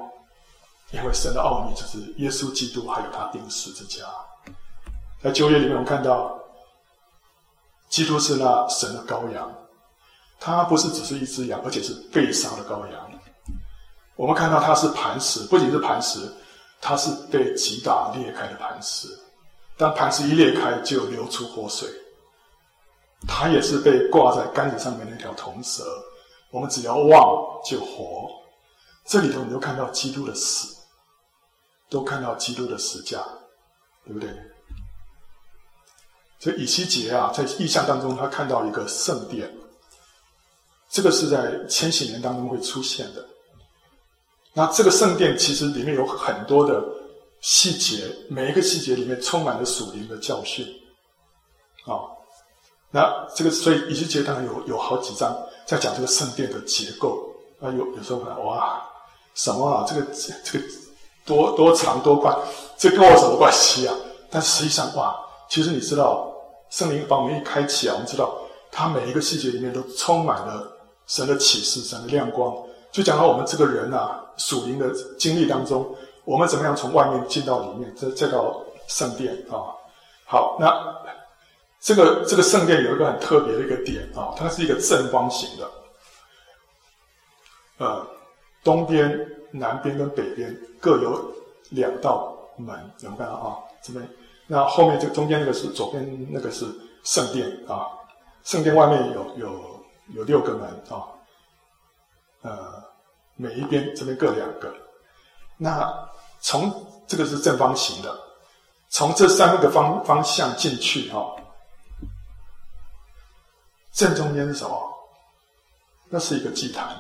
[0.92, 4.06] 因为神的奥秘就是耶稣基督，还有他钉十字架。
[5.24, 6.38] 在旧约里面，我们看到，
[7.90, 9.52] 基督是那神的羔羊，
[10.46, 13.12] 他不是只是一只羊，而且是被杀的羔羊。
[14.18, 16.20] 我们看到他是磐石，不仅是磐石，
[16.82, 19.08] 他是被击打裂开的磐石。
[19.78, 21.90] 当磐石一裂开，就流出活水。
[23.26, 25.86] 他也是被挂在杆子上面那条铜蛇，
[26.52, 28.30] 我们只要望就活。
[29.06, 30.76] 这里头，你就看到基督的死。
[31.90, 33.24] 都看到基督的十架，
[34.04, 34.30] 对不对？
[36.40, 39.50] 所以以西结啊，在异象当中，他看到一个圣殿，
[40.94, 43.26] 这个是在千禧年当中会出现的。
[44.54, 46.86] 那这个圣殿其实里面有很多的
[47.42, 50.64] 细节，每一个细节里面充满了属灵的教训
[51.86, 52.10] 啊、哦。
[52.92, 57.28] 那这个，所以以西结当然有有好几章在讲这个圣殿的结构，
[57.60, 58.80] 啊，有有时候呢，哇，
[59.34, 59.84] 什么啊？
[59.88, 60.06] 这个
[60.44, 60.66] 这个
[61.26, 62.38] 多多长多宽，
[62.78, 63.96] 这跟我什么关系啊？
[64.30, 65.16] 但实际上，哇，
[65.50, 66.32] 其实你知道，
[66.70, 68.38] 圣灵把我们一开启啊，我们知道，
[68.72, 70.72] 它每一个细节里面都充满了
[71.08, 72.56] 神的启示、神的亮光。
[72.92, 79.74] 就讲到我们这个人啊，属灵的经历当中，我们怎么样从外面进到里面，再再到圣殿啊？
[80.26, 80.72] 好，那
[81.80, 85.70] 这个这个圣殿有一个很特别的一个点啊，它是一个正方形的。
[87.80, 88.06] 呃，
[88.64, 91.20] 东边、南边跟北边各有
[91.72, 93.58] 两道门，有没有啊？
[93.82, 94.08] 这边，
[94.46, 96.66] 那后面这中间那个是左边那个是
[97.04, 97.88] 圣殿啊，
[98.44, 99.73] 圣殿外面有有
[100.10, 101.08] 有六个门啊，
[102.42, 102.84] 呃，
[103.36, 104.74] 每一边这边各两个。
[105.58, 106.10] 那
[106.42, 108.20] 从这个是正方形的，
[108.90, 111.36] 从这三个方方向进去哈，
[113.92, 114.94] 正中间是什么？
[116.10, 116.96] 那是一个祭坛。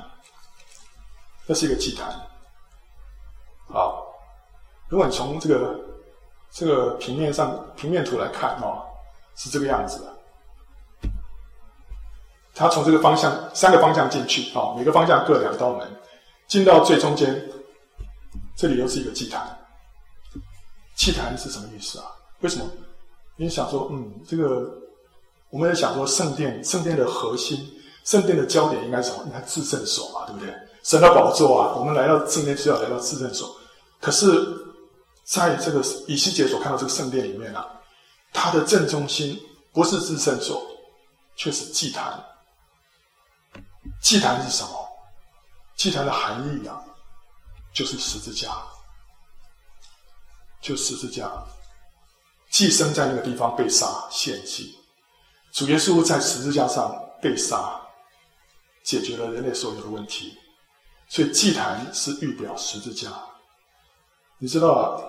[1.46, 2.10] 这是一个祭坛，
[3.68, 4.08] 好，
[4.88, 5.78] 如果你从这个
[6.50, 8.82] 这个平面上平面图来看哦，
[9.36, 10.13] 是这个样子的。
[12.56, 15.88] 它从这个方向三个方向进去啊，每个方向各两道门，
[16.48, 17.44] 进到最中间，
[18.56, 19.58] 这里又是一个祭坛。
[20.96, 22.06] 祭坛是什么意思啊？
[22.42, 22.66] 为什么？
[23.36, 24.72] 你想说，嗯，这个
[25.50, 27.68] 我们在想说圣殿，圣殿的核心，
[28.04, 29.24] 圣殿的焦点应该什么？
[29.26, 30.54] 应该至圣所嘛，对不对？
[30.84, 33.50] 神的宝座啊，我们来到圣殿就要来到至圣所。
[34.00, 34.28] 可是，
[35.24, 37.68] 在这个以西结所看到这个圣殿里面啊，
[38.32, 39.40] 它的正中心
[39.72, 40.62] 不是至圣所，
[41.36, 42.24] 却是祭坛。
[44.04, 44.90] 祭坛是什么？
[45.76, 46.80] 祭坛的含义啊，
[47.74, 48.56] 就是十字架，
[50.62, 51.32] 就十字架。
[52.52, 54.78] 祭牲在那个地方被杀献祭，
[55.52, 57.82] 主耶稣在十字架上被杀，
[58.84, 60.38] 解决了人类所有的问题。
[61.08, 63.10] 所以祭坛是预表十字架，
[64.38, 65.02] 你知道？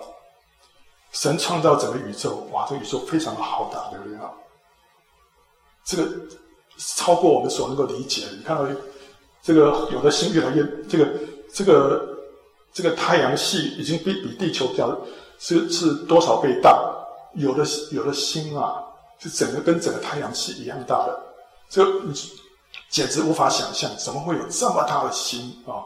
[1.11, 4.31] 神创造整个宇宙，哇，这宇宙非常的浩大，对不对啊？
[5.85, 6.27] 这个
[6.77, 8.31] 超过我们所能够理解的。
[8.33, 8.65] 你看到
[9.41, 11.07] 这个有的星越来越，这个
[11.53, 12.17] 这个
[12.73, 14.97] 这个太阳系已经比比地球表
[15.39, 16.91] 是是多少倍大？
[17.35, 18.81] 有的有的星啊，
[19.19, 21.23] 是整个跟整个太阳系一样大的，
[21.69, 21.85] 这
[22.89, 25.83] 简直无法想象，怎么会有这么大的星啊？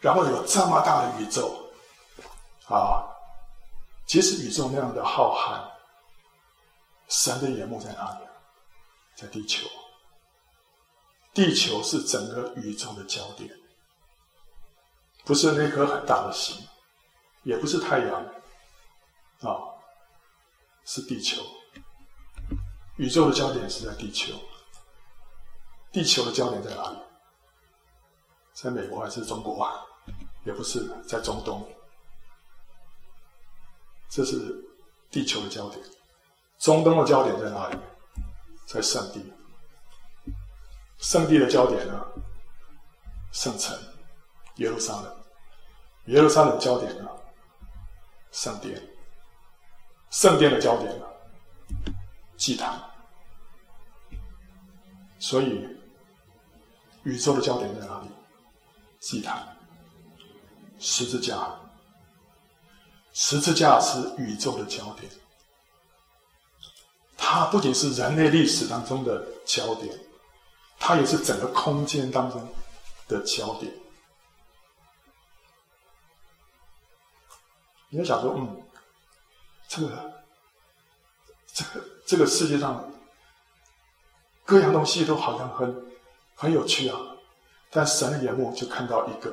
[0.00, 1.54] 然后有这么大的宇宙，
[2.66, 3.04] 啊，
[4.06, 5.60] 即使宇宙那样的浩瀚，
[7.08, 8.26] 神的眼目在哪里？
[9.16, 9.68] 在地球。
[11.32, 13.48] 地球是整个宇宙的焦点，
[15.24, 16.66] 不是那颗很大的星，
[17.44, 18.24] 也不是太阳，
[19.40, 19.60] 啊，
[20.84, 21.42] 是地球。
[22.96, 24.34] 宇宙的焦点是在地球。
[25.92, 26.98] 地球的焦点在哪里？
[28.52, 29.86] 在美国还是中国啊？
[30.44, 31.66] 也不是在中东，
[34.08, 34.64] 这是
[35.10, 35.80] 地球的焦点。
[36.58, 37.78] 中东的焦点在哪里？
[38.66, 39.24] 在圣地。
[41.00, 42.06] 圣地的焦点呢？
[43.32, 43.76] 圣城
[44.56, 45.16] 耶路撒冷。
[46.06, 47.08] 耶路撒冷的焦点呢？
[48.32, 48.80] 圣殿。
[50.10, 51.06] 圣殿的焦点呢？
[52.36, 52.78] 祭坛。
[55.18, 55.66] 所以，
[57.04, 58.10] 宇宙的焦点在哪里？
[58.98, 59.56] 祭坛。
[60.78, 61.54] 十字架，
[63.12, 65.10] 十字架是宇宙的焦点。
[67.16, 69.98] 它不仅是人类历史当中的焦点，
[70.80, 72.44] 它也是整个空间当中
[73.06, 73.72] 的焦点。
[77.90, 78.62] 你要想说，嗯，
[79.68, 80.22] 这个，
[81.46, 82.90] 这个，这个世界上
[84.44, 85.92] 各样东西都好像很
[86.34, 86.98] 很有趣啊，
[87.70, 89.32] 但神的眼目就看到一个。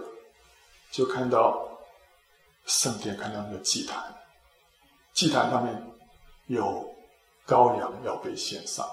[0.89, 1.67] 就看到
[2.65, 4.01] 圣殿，看到那个祭坛，
[5.13, 5.91] 祭坛上面
[6.45, 6.95] 有
[7.45, 8.87] 羔羊要被献上，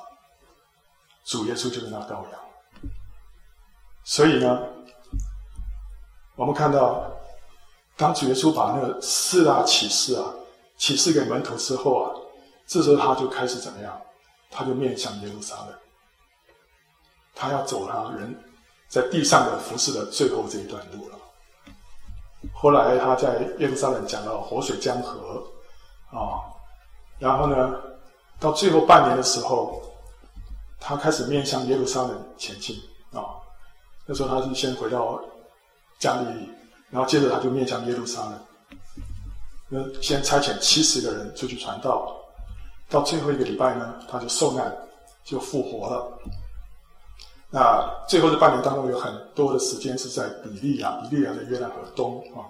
[1.24, 2.43] 主耶稣就是那羔羊。
[4.04, 4.60] 所以呢，
[6.36, 7.02] 我们看到，
[7.96, 10.30] 当主耶稣把那个四大启示啊
[10.76, 12.12] 启示给门徒之后啊，
[12.66, 13.98] 这时候他就开始怎么样？
[14.50, 15.74] 他就面向耶路撒冷，
[17.34, 18.38] 他要走他人
[18.88, 21.18] 在地上的服侍的最后这一段路了。
[22.52, 25.42] 后来他在耶路撒冷讲到活水江河，
[26.10, 26.44] 啊，
[27.18, 27.74] 然后呢，
[28.38, 29.82] 到最后半年的时候，
[30.78, 32.76] 他开始面向耶路撒冷前进。
[34.06, 35.20] 那时候他是先回到
[35.98, 36.50] 加利利，
[36.90, 38.38] 然后接着他就面向耶路撒冷，
[39.68, 42.14] 那先差遣七十个人出去传道，
[42.88, 44.70] 到最后一个礼拜呢，他就受难，
[45.24, 46.18] 就复活了。
[47.50, 52.44] 那最后这半年当中，有很多的时间是在比利亚，比利亚的约旦河东啊。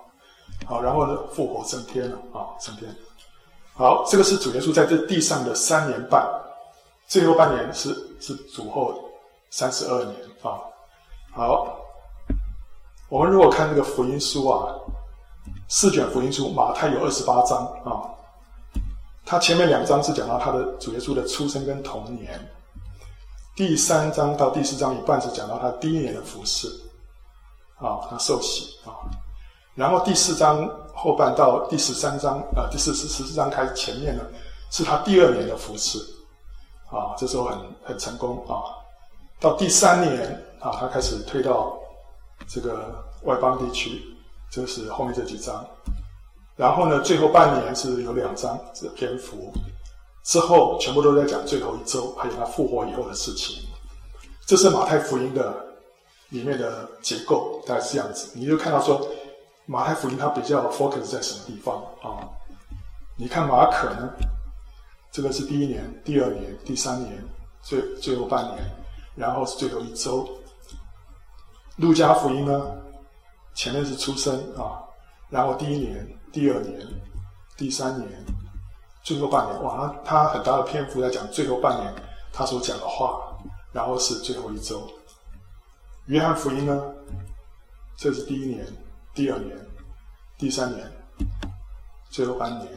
[0.66, 2.94] 好，然后呢，复活升天了啊，升天。
[3.74, 6.26] 好，这个是主耶稣在这地上的三年半，
[7.06, 9.08] 最后半年是是主后
[9.50, 10.58] 三十二年啊。
[11.36, 11.76] 好，
[13.08, 14.72] 我们如果看这个福音书啊，
[15.68, 18.06] 四卷福音书，马太有二十八章啊，
[19.26, 22.40] 他前面两章是讲到他的主耶稣的出生跟童年。
[23.56, 26.68] 第三章到第四章一半是讲到他第一年的服饰，
[27.78, 28.94] 啊，他受洗啊，
[29.74, 34.22] 然后第四章后半到第十三章啊，第四十十四章开始前面呢，
[34.70, 35.98] 是他第二年的服饰，
[36.92, 38.70] 啊，这时候很很成功啊，
[39.40, 41.78] 到第三年啊，他开始推到
[42.48, 44.02] 这个外邦地区，
[44.50, 45.62] 就是后面这几章，
[46.56, 49.52] 然后呢，最后半年是有两章这个篇幅。
[50.22, 53.62] 之后全部都在讲最后一周，还有他复活以后的事情。
[54.46, 55.54] 这是马太福音的
[56.30, 58.30] 里面的结构，大概是这样子。
[58.32, 59.06] 你就看到说，
[59.66, 62.24] 马太福音它比较 focus 在什么地方啊？
[63.18, 64.10] 你看马可呢，
[65.12, 67.22] 这个是第一年、第二年、第三年，
[67.60, 68.64] 最最后半年，
[69.14, 70.26] 然后是最后一周。
[71.76, 72.76] 路加福音呢，
[73.54, 74.82] 前面是出生啊，
[75.28, 76.80] 然后第一年、第二年、
[77.56, 78.24] 第三年。
[79.02, 81.94] 最后半年，哇，他很大的篇幅在讲最后半年
[82.32, 83.20] 他所讲的话，
[83.70, 84.88] 然后是最后一周。
[86.06, 86.82] 约翰福音呢，
[87.98, 88.66] 这是第一年、
[89.12, 89.54] 第二年、
[90.38, 90.90] 第三年、
[92.08, 92.70] 最后半年、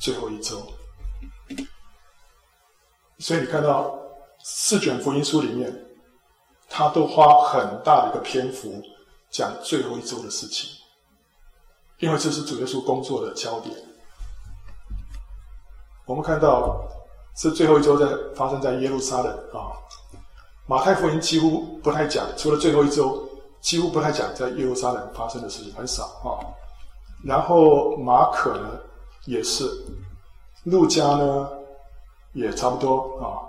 [0.00, 0.60] 最后一周。
[3.20, 3.96] 所以你看到
[4.42, 5.72] 四卷福音书里面，
[6.68, 8.82] 他都花很大的一个篇幅
[9.30, 10.68] 讲最后一周的事情，
[11.98, 13.74] 因为这是主耶稣工作的焦点。
[16.06, 16.80] 我们看到
[17.36, 19.72] 是最后一周在发生在耶路撒冷啊，
[20.66, 23.28] 马太福音几乎不太讲，除了最后一周，
[23.60, 26.40] 几乎不太讲在耶路撒冷发生的事情很少啊。
[27.24, 28.70] 然后马可呢
[29.26, 29.64] 也是，
[30.64, 31.50] 路加呢
[32.32, 33.44] 也差不多啊。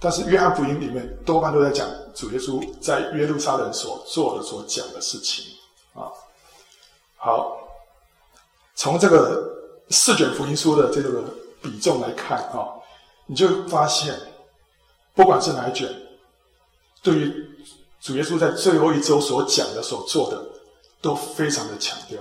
[0.00, 5.44] 但是约翰福音里面多半都在讲主耶稣在耶路撒冷所做的、所讲的事情
[5.94, 6.08] 啊。
[7.16, 7.58] 好，
[8.74, 9.54] 从这个。
[9.88, 11.22] 四卷福音书的这个
[11.62, 12.66] 比重来看啊，
[13.26, 14.12] 你就发现，
[15.14, 15.88] 不管是哪一卷，
[17.04, 17.48] 对于
[18.00, 20.44] 主耶稣在最后一周所讲的、所做的，
[21.00, 22.18] 都非常的强调，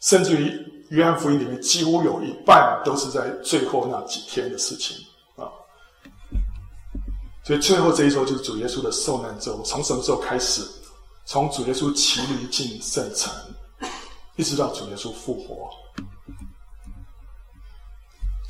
[0.00, 4.96] 甚至于约翰福音里面几乎有一半都是在最后那几天的事情。
[7.44, 10.62] 所以最后这一周就是主耶稣的受难周，从什么时候开始？
[11.24, 13.32] 从主耶稣骑驴进圣城，
[14.36, 15.70] 一直到主耶稣复活。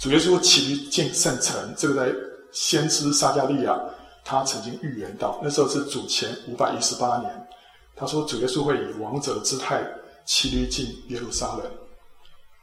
[0.00, 2.18] 主耶稣骑驴进圣城，这个在
[2.50, 3.78] 先知撒迦利亚
[4.24, 7.48] 他曾经预言到，那时候是主前五百一十八年，
[7.94, 9.82] 他说主耶稣会以王者的姿态
[10.24, 11.70] 骑驴进耶路撒冷。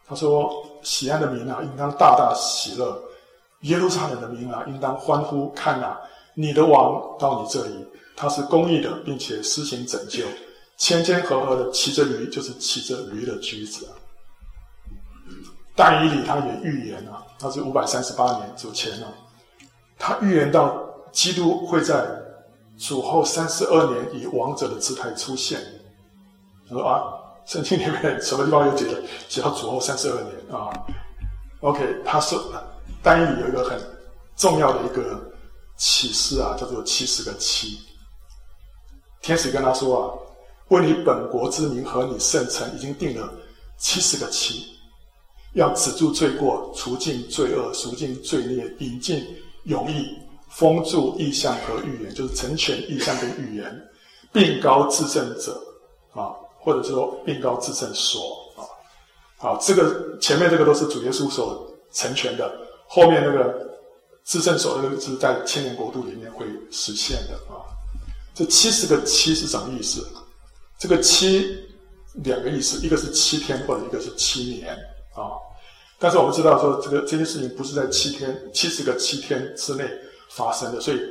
[0.08, 3.00] 他说：“喜安的民啊，应当大大喜乐；
[3.62, 5.52] 耶路撒冷的民啊，应当欢呼。
[5.52, 5.96] 看哪，
[6.40, 10.24] 你的王到你这里，他是公义的，并且施行拯救，
[10.78, 13.92] 谦谦和和的骑着驴，就是骑着驴的駒子啊。”
[15.76, 17.26] 但以理他也预言啊。
[17.38, 19.14] 他是五百三十八年之前了，
[19.98, 22.08] 他预言到基督会在
[22.78, 25.60] 主后三十二年以王者的姿态出现。
[26.70, 27.04] 他说啊，
[27.46, 29.04] 圣经里面什么地方有写的？
[29.28, 30.72] 写到主后三十二年啊
[31.60, 32.42] ？OK，他说
[33.04, 33.78] 但以理有一个很
[34.38, 35.22] 重要的一个
[35.80, 37.80] 启示啊，叫做七十个七。
[39.22, 40.14] 天使跟他说啊，
[40.68, 43.34] 为你本国之民和你圣城已经定了
[43.78, 44.78] 七十个七。
[45.54, 49.26] 要止住罪过，除尽罪恶，赎尽罪孽，引进
[49.64, 50.16] 永义，
[50.50, 53.90] 封住异象和预言，就是成全异象跟预言，
[54.32, 55.60] 并高至圣者
[56.14, 58.22] 啊，或者说并高至圣所
[58.56, 58.62] 啊。
[59.38, 62.54] 好，这个前面这个都是主耶稣所成全的，
[62.88, 63.69] 后面那个
[64.30, 67.66] 至圣所那个是在千年国度里面会实现的啊。
[68.36, 70.08] 这七十个七是什么意思？
[70.78, 71.58] 这个七
[72.14, 74.78] 两个意思，一个是七天，或者一个是七年。
[75.16, 75.34] 啊！
[75.98, 79.84] 但是我们知道说，这个这件事情不是在七天、七十个七天之内
[80.30, 81.02] 发生的，所以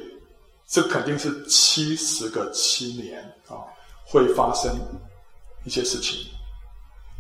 [0.69, 3.67] 这肯定是七十个七年啊，
[4.07, 4.73] 会发生
[5.65, 6.21] 一些事情。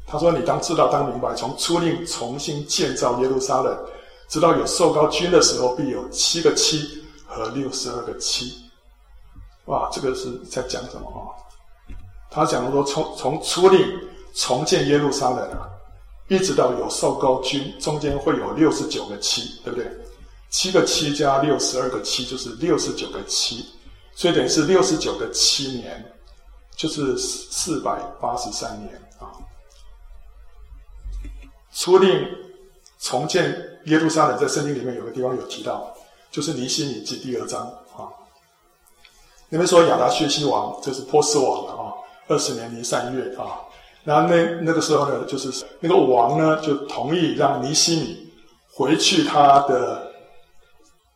[0.06, 3.76] 他说：“你当知道，当明白，从初令重新建造耶路撒冷，
[4.28, 8.64] 直到有受膏君的时候，必有七个七和六十二个七。”
[9.66, 11.34] 哇，这个是在讲什么啊？
[12.30, 13.86] 他讲的说，从从初令
[14.34, 15.68] 重建耶路撒冷啊。
[16.28, 19.90] 一直到有受膏君，中间会有六十九个七，对不对？
[20.50, 23.64] 七个七加六十二个七就是六十九个七。
[24.14, 26.04] 所以等于是六十九个七年，
[26.76, 29.32] 就是四百八十三年啊。
[31.72, 32.26] 初令
[32.98, 35.92] 重建耶路撒冷，在圣经里面有个地方有提到，
[36.30, 37.62] 就是尼希米记第二章
[37.96, 38.08] 啊。
[39.48, 41.92] 你们说亚达薛西王，这是波斯王了啊，
[42.28, 43.60] 二十年尼散月啊。
[44.04, 48.30] 然后那那个时候呢，就是那个王呢，就同意让尼希米
[48.72, 50.12] 回去他的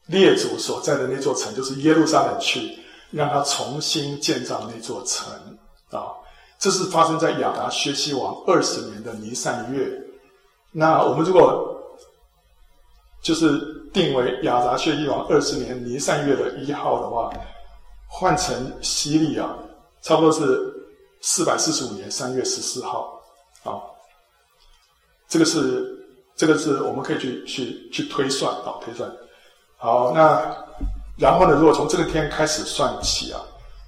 [0.06, 2.78] 列祖所在的那座城，就是耶路撒冷去，
[3.10, 5.30] 让他重新建造那座城
[5.90, 6.08] 啊。
[6.58, 9.90] 这是发生在亚达薛西王二十年的尼散月。
[10.70, 11.81] 那我们如果
[13.22, 13.58] 就是
[13.92, 17.30] 定为亚达薛西王二十年尼散月的一号的话，
[18.06, 19.56] 换成西历啊，
[20.02, 20.70] 差不多是。
[21.24, 23.16] 四百四十五年三月十四号，
[23.62, 23.78] 啊，
[25.28, 26.04] 这个是
[26.34, 29.08] 这个是我们可以去去去推算啊，推算。
[29.76, 30.52] 好，那
[31.16, 33.40] 然后呢，如果从这个天开始算起啊，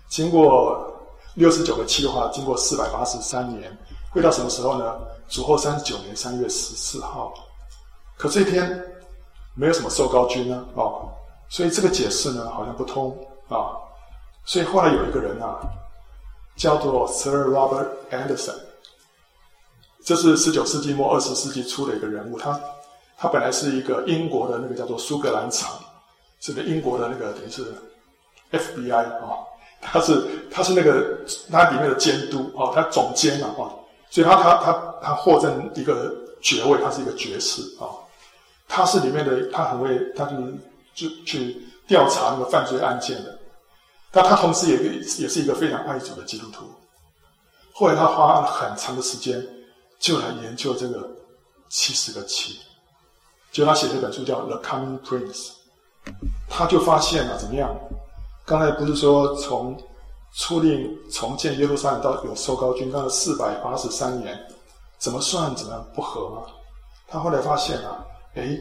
[0.09, 0.89] 经过
[1.35, 3.77] 六十九个七的话，经过四百八十三年，
[4.13, 4.95] 会到什么时候呢？
[5.29, 7.35] 主后三十九年三月十四号。
[8.17, 8.81] 可这一天
[9.55, 11.09] 没有什么受高君呢，哦，
[11.49, 13.17] 所以这个解释呢好像不通
[13.49, 13.73] 啊。
[14.45, 15.61] 所以后来有一个人啊。
[16.57, 18.55] 叫做 Sir Robert Anderson，
[20.05, 22.39] 这是十九世纪末二十世纪初的一个人物。
[22.39, 22.61] 他
[23.19, 25.73] 他本来是一个英国的那个叫做苏格兰场，
[26.39, 27.75] 是个英国的那个等于是
[28.53, 29.45] FBI 啊、哦，
[29.81, 31.19] 他是他是那个
[31.51, 33.75] 他里面的监督啊、哦，他总监嘛啊，
[34.09, 37.99] 所以他他他他获赠一个爵位，他是一个爵士啊、哦，
[38.75, 40.55] 他是里面的他很会，他就是
[40.95, 43.39] 就去调查那个犯罪案件的。
[44.11, 44.77] 但他同时也
[45.23, 46.65] 也是一个非常爱主的基督徒。
[47.73, 49.41] 后来他花了很长的时间，
[50.01, 51.09] 就来研究这个
[51.69, 52.59] 七十个七，
[53.53, 55.33] 就他写这本书叫《The Coming Prince》，
[56.49, 57.73] 他就发现了怎么样？
[58.45, 59.81] 刚才不是说从
[60.35, 64.37] 初令重建耶路撒冷到有收高君，刚才四百八十三年，
[64.99, 66.43] 怎么算怎么样不合吗？
[67.07, 68.05] 他后来发现啊，
[68.35, 68.61] 诶，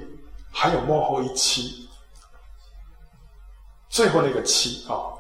[0.52, 1.88] 还有幕后一期，
[3.90, 5.12] 最后那个期啊。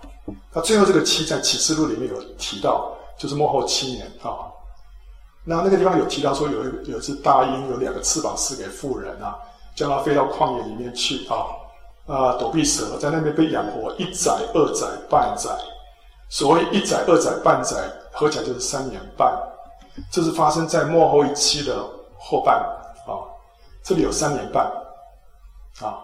[0.53, 4.47] 那最后这个期在启示录里面有提到，就是幕后七年啊。
[5.43, 9.37] 那那个地方有提到说有一有一只大鹰有两个翅膀赐给妇人啊，
[9.75, 11.47] 将它飞到旷野里面去啊
[12.05, 15.49] 啊躲避蛇，在那边被养活一载、二载、半载。
[16.29, 19.37] 所谓一载、二载、半载，合起来就是三年半。
[20.09, 21.85] 这是发生在幕后一期的
[22.17, 22.63] 后半。
[23.83, 24.65] 这里有三年半
[25.81, 25.99] 啊。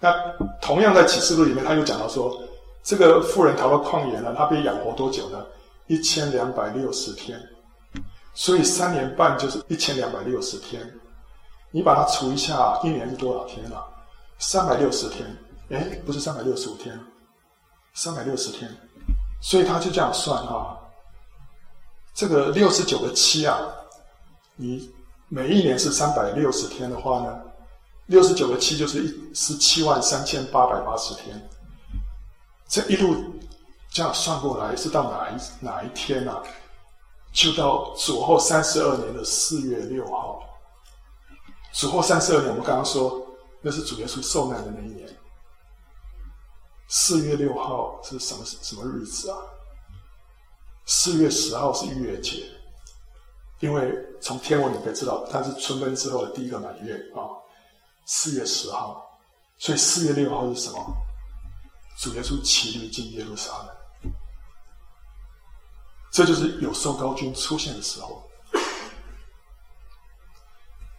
[0.00, 0.12] 那
[0.60, 2.40] 同样在启示录里面，他又讲到说。
[2.84, 5.46] 这个妇人逃到旷野了，她被养活多久呢？
[5.86, 7.40] 一千两百六十天，
[8.34, 10.82] 所以三年半就是一千两百六十天。
[11.70, 13.86] 你把它除一下，一年是多少天啊？
[14.40, 15.24] 三百六十天。
[15.70, 16.98] 哎，不是三百六十五天，
[17.94, 18.68] 三百六十天。
[19.40, 20.76] 所以他就这样算哈。
[22.12, 23.60] 这个六十九个七啊，
[24.56, 24.92] 你
[25.34, 27.40] 每一年是三百六十天的话呢，
[28.04, 31.48] 六十九个七就是一十七万三千八百八十天。
[32.68, 33.16] 这一路
[33.88, 36.42] 这样算过来，是到哪一哪一天啊？
[37.32, 40.42] 就到主后三十二年的四月六号。
[41.72, 43.26] 主后三十二年，我们刚刚说
[43.62, 45.08] 那是主耶稣受难的那一年。
[46.88, 49.38] 四月六号是什么什么日子啊？
[50.84, 52.44] 四月十号是逾越节，
[53.62, 57.30] 因为从天文你可以知道，它是春分之后的第一个满月啊。
[58.04, 59.00] 四月十号，
[59.56, 60.96] 所以四月六号是什么？
[61.96, 64.12] 主耶稣骑驴进耶路撒冷，
[66.10, 68.28] 这就是有受膏君出现的时候。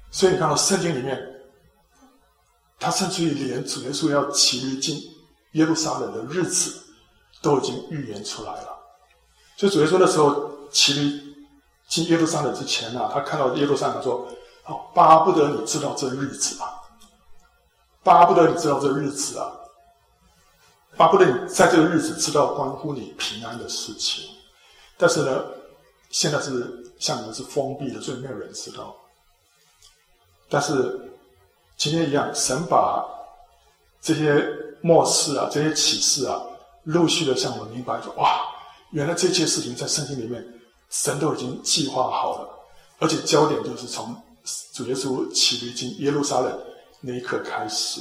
[0.09, 1.21] 所以你看到圣经里面，
[2.79, 4.97] 他甚至于连主耶稣要骑驴进
[5.53, 6.81] 耶路撒冷的日子，
[7.41, 8.79] 都已经预言出来了。
[9.57, 11.22] 所以主耶稣那时候骑驴
[11.93, 14.27] 进耶路撒冷之前啊，他看到耶路撒冷说
[14.65, 16.73] ：“好，巴不得你知道这日子啊，
[18.01, 19.51] 巴不得你知道这日子啊。”
[20.97, 24.25] 巴不得你在这个日子知道关乎你平安的事情，
[24.97, 25.43] 但是呢，
[26.09, 28.95] 现在是像你们是封闭的，所以没有人知道。
[30.49, 30.99] 但是
[31.77, 33.03] 今天一样，神把
[34.01, 34.47] 这些
[34.81, 36.41] 末世啊、这些启示啊，
[36.83, 38.41] 陆续的向我们明白说：哇，
[38.91, 40.45] 原来这些事情在圣经里面，
[40.93, 42.49] 神都已经计划好了，
[42.99, 44.15] 而且焦点就是从
[44.73, 46.55] 主耶稣骑驴进耶路撒冷
[47.01, 47.99] 那一刻开始。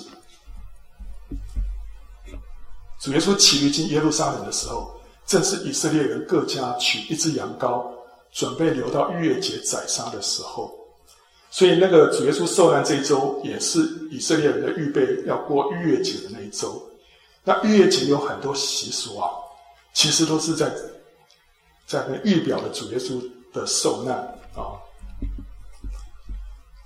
[3.01, 4.95] 主耶稣骑驴进耶路撒冷的时候，
[5.27, 7.83] 正是以色列人各家取一只羊羔，
[8.31, 10.71] 准备留到逾越节宰杀的时候。
[11.51, 13.81] 所以，那个主耶稣受难这一周，也是
[14.11, 16.81] 以色列人的预备要过逾越节的那一周。
[17.43, 19.31] 那逾越节有很多习俗啊，
[19.95, 20.71] 其实都是在
[21.87, 23.23] 在那预表的主耶稣
[23.53, 24.17] 的受难
[24.55, 24.77] 啊。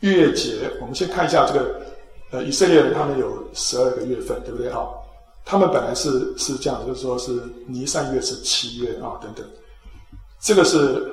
[0.01, 1.81] 月节，我们先看一下这个，
[2.31, 4.87] 呃，以色列人他们有十二个月份，对不对啊？
[5.45, 9.45] 他们本来是是这样，就是说是尼散月是七月啊等等，
[10.41, 11.11] 这个是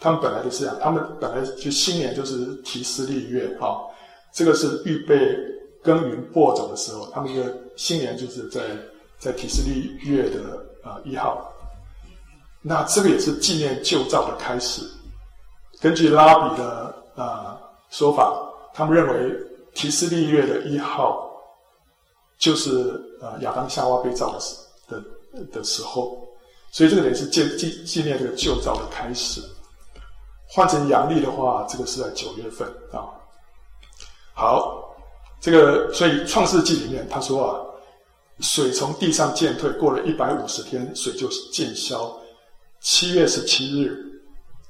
[0.00, 3.76] 他们本来就是这样，他们本来就新年就是提斯利月啊，
[4.32, 5.36] 这个是预备
[5.82, 8.62] 耕耘播种的时候，他们的新年就是在
[9.18, 10.40] 在提斯利月的
[10.82, 11.52] 啊一号，
[12.62, 14.82] 那这个也是纪念旧造的开始，
[15.80, 17.54] 根据拉比的啊。
[17.90, 18.38] 说法，
[18.74, 19.34] 他们认为
[19.72, 21.26] 提斯利月的一号
[22.36, 24.54] 就是呃亚当夏娃被造的时
[24.86, 25.02] 的
[25.50, 26.28] 的时候，
[26.70, 29.40] 所以这个也是纪纪纪念这个旧造的开始。
[30.46, 33.08] 换成阳历的话，这个是在九月份啊。
[34.34, 34.94] 好，
[35.40, 37.56] 这个所以创世纪里面他说啊，
[38.40, 42.14] 水从地上渐退，过了一百五十天，水就渐消。
[42.80, 44.22] 七月十七日，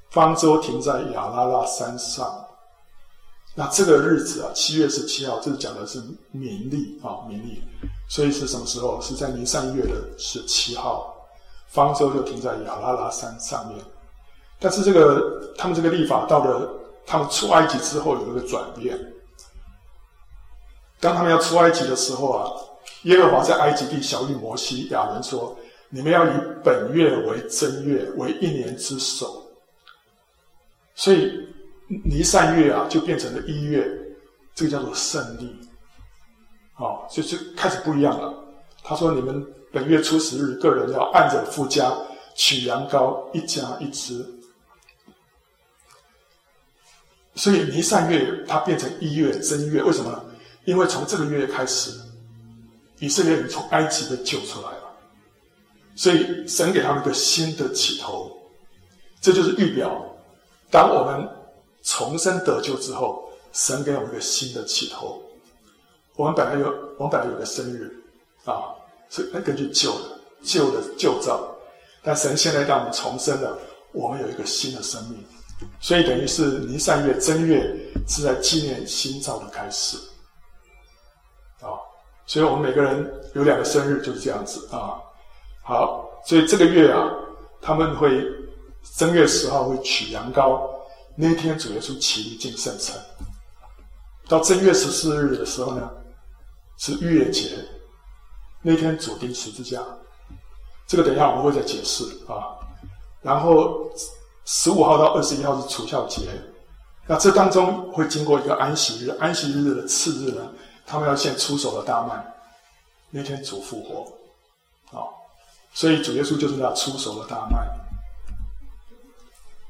[0.09, 2.45] 方舟停在亚拉拉山上。
[3.55, 6.01] 那这个日子啊，七月十七号，这讲的是
[6.31, 7.61] 民历啊，民历，
[8.07, 9.01] 所以是什么时候？
[9.01, 11.13] 是在尼散月的十七号，
[11.67, 13.83] 方舟就停在亚拉拉山上面。
[14.59, 16.69] 但是这个他们这个历法到了
[17.05, 18.97] 他们出埃及之后有一个转变。
[20.99, 22.51] 当他们要出埃及的时候啊，
[23.03, 25.57] 耶和华在埃及地晓諭摩西、亚伦说
[25.89, 26.31] ：“你们要以
[26.63, 29.45] 本月为正月，为一年之首。”
[30.95, 31.47] 所以。
[32.05, 33.83] 尼散月啊，就变成了一月，
[34.53, 35.59] 这个叫做圣历，
[36.73, 38.31] 好，就就开始不一样了。
[38.83, 41.91] 他说：“你们本月初十日，个人要按着附加
[42.35, 44.23] 取羊羔，一家一只。”
[47.33, 50.23] 所以尼散月它变成一月正月，为什么呢？
[50.65, 51.89] 因为从这个月开始，
[52.99, 54.88] 以色列人从埃及被救出来了，
[55.99, 58.31] 所以神给他们一个新的起头，
[59.19, 59.91] 这就是预表，
[60.71, 61.27] 当我们。
[61.81, 65.19] 重生得救之后，神给我们一个新的起头。
[66.17, 67.89] 我们本来有，我们本来有个生日，
[68.43, 68.75] 啊，
[69.09, 71.55] 是那根据旧的、旧的旧造，
[72.03, 73.57] 但神现在让我们重生了，
[73.93, 75.23] 我们有一个新的生命，
[75.79, 77.73] 所以等于是尼散月正月
[78.09, 79.97] 是在纪念新造的开始，
[81.61, 81.79] 啊，
[82.27, 84.99] 所以我们每个人有两个生日就是这样子啊。
[85.69, 87.07] 好，所以这个月啊，
[87.61, 88.25] 他们会
[88.97, 90.67] 正月十号会取羊羔。
[91.15, 92.99] 那天主耶稣起立进圣城，
[94.27, 95.87] 到正月十四日的时候呢，
[96.79, 97.63] 是逾越节。
[98.63, 99.79] 那天主钉十字架，
[100.87, 102.57] 这个等一下我们会再解释啊。
[103.21, 103.91] 然后
[104.45, 106.21] 十五号到二十一号是除酵节，
[107.05, 110.51] 那这当中会经过一个安息日，安息日的次日呢，
[110.87, 112.25] 他们要献出手的大麦。
[113.11, 115.05] 那天主复活，啊，
[115.79, 117.65] 所以主耶稣就是那初熟的大麦。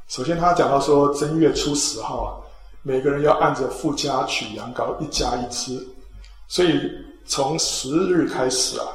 [0.07, 2.29] 首先，他讲到说，正月初十号啊，
[2.81, 5.87] 每个人要按着父家取羊羔，一家一只。
[6.47, 6.81] 所以
[7.27, 8.87] 从十日开始啊，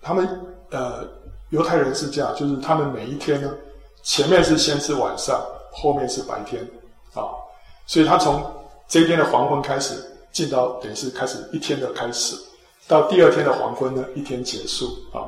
[0.00, 0.28] 他们
[0.70, 1.02] 呃
[1.48, 3.52] 犹太人是这样，就是他们每一天呢，
[4.04, 6.62] 前面是先是晚上，后面是白天
[7.14, 7.34] 啊。
[7.88, 8.48] 所以他从
[8.86, 12.36] 这一天的黄昏开始，进到等于是开始一天的开始，
[12.86, 15.26] 到第二天的黄昏呢，一天结束啊。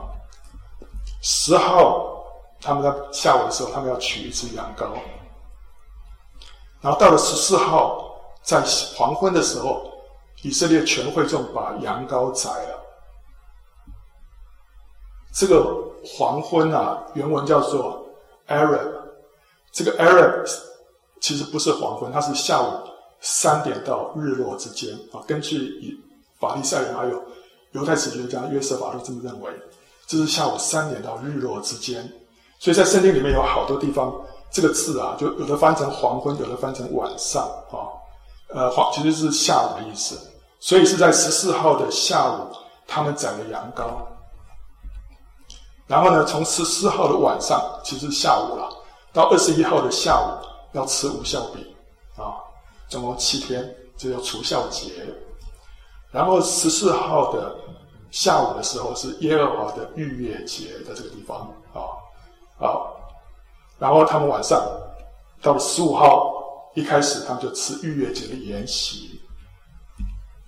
[1.22, 2.10] 十号。
[2.64, 4.86] 他们在下午的时候，他们要取一只羊羔，
[6.80, 8.62] 然后到了十四号，在
[8.94, 9.92] 黄昏的时候，
[10.42, 12.80] 以色列全会众把羊羔宰了。
[15.34, 18.06] 这个黄昏啊，原文叫做
[18.46, 18.92] Arab，
[19.72, 20.48] 这个 Arab
[21.20, 22.66] 其实不是黄昏，它是下午
[23.18, 25.18] 三点到日落之间啊。
[25.26, 26.00] 根据以
[26.38, 27.20] 法利赛人还有
[27.72, 29.50] 犹太史学家约瑟法都这么认为，
[30.12, 32.06] 这是下午三点到日落之间。
[32.58, 34.12] 所以在圣经里面有好多地方，
[34.50, 37.88] 这个字啊，就有的翻成黄昏，有的翻成晚上啊。
[38.48, 40.18] 呃，黄其实是下午的意思。
[40.60, 42.54] 所以是在十四号的下午，
[42.86, 43.84] 他们宰了羊羔。
[45.86, 48.68] 然后呢，从十四号的晚上，其实下午了，
[49.14, 50.28] 到二十一号的下午
[50.72, 51.66] 要吃无效饼
[52.18, 52.36] 啊，
[52.86, 54.92] 总共七天，这叫除酵节。
[56.10, 57.56] 然后十四号的
[58.12, 61.40] 下午的时候是耶和华的逾越节，在这个地方
[61.72, 61.82] 啊。
[62.58, 62.96] 好，
[63.78, 64.62] 然后他们晚上
[65.40, 69.20] 到了十五号一开始，他们就吃逾越节的筵席。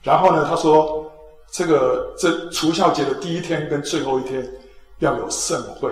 [0.03, 1.11] 然后呢，他说
[1.51, 4.47] 这个这除酵节的第一天跟最后一天
[4.99, 5.91] 要有盛会，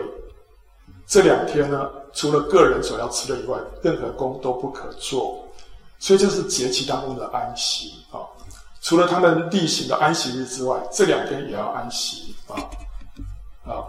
[1.07, 5.43] 这两天呢，除了个人所要吃的以外，任何工都不可做。
[5.99, 8.22] 所以这是节期当中的安息啊。
[8.83, 12.59] 除了他们例行的安息日之外，这两天也要安息啊
[13.64, 13.87] 啊！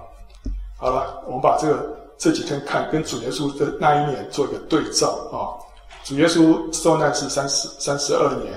[0.78, 5.58] 好了，我们把这个这几天看跟主耶稣的那一年做一个对照啊。
[6.04, 8.54] 主耶稣受难是三十三十二年，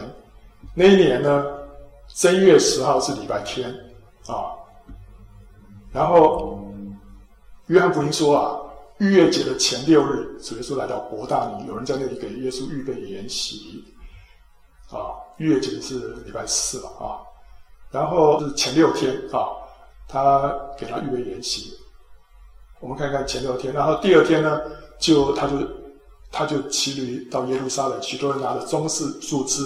[0.74, 1.44] 那一年呢，
[2.14, 3.72] 正月十号是礼拜天
[4.26, 4.52] 啊。
[5.90, 6.60] 然后
[7.68, 8.60] 约翰福音说啊，
[8.98, 13.82] 逾越节的前六日，主耶稣来到伯大尼，有人在那里给耶稣预备筵席
[14.90, 15.24] 啊。
[15.38, 17.20] 逾越节是礼拜四了啊，
[17.90, 19.52] 然后是前六天啊，
[20.08, 21.76] 他给他预备筵席。
[22.80, 24.58] 我们看看前六天，然后第二天呢，
[24.98, 25.56] 就他就
[26.32, 29.62] 他就骑驴到耶路撒冷，许多人拿着棕树树枝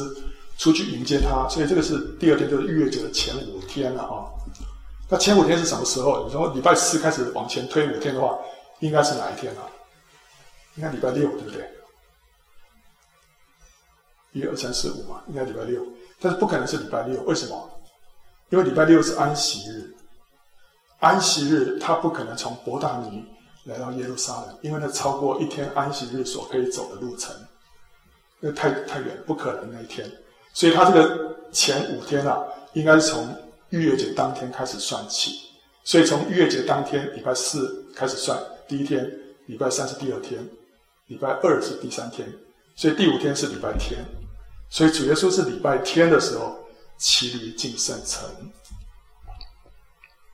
[0.59, 4.27] 出去迎接他，所以这个是第二天，就是逾越节的前五天了啊。
[5.09, 6.25] 那前五天是什么时候？
[6.27, 8.37] 你说礼拜四开始往前推五天的话，
[8.81, 9.63] 应该是哪一天啊？
[10.75, 11.65] 应该礼拜六，对不对？
[14.33, 15.85] 一二三四五嘛，应该礼拜六，
[16.21, 17.71] 但是不可能是礼拜六，为什么？
[18.51, 19.95] 因为礼拜六是安息日，
[20.99, 23.25] 安息日他不可能从伯大尼
[23.65, 27.35] 来到耶路撒冷，因为那超过一天安息日所可以走的路程，
[28.41, 30.11] 那太太远，不可能那一天，
[30.53, 33.29] 所以他这个前五天啊，应该是从
[33.69, 35.33] 逾越节当天开始算起，
[35.85, 39.09] 所以从逾越节当天礼拜四开始算，第一天，
[39.47, 40.45] 礼拜三是第二天，
[41.07, 42.29] 礼拜二是第三天，
[42.75, 44.05] 所以第五天是礼拜天。
[44.71, 46.57] 所以主耶稣是礼拜天的时候
[46.97, 48.25] 骑驴进圣城，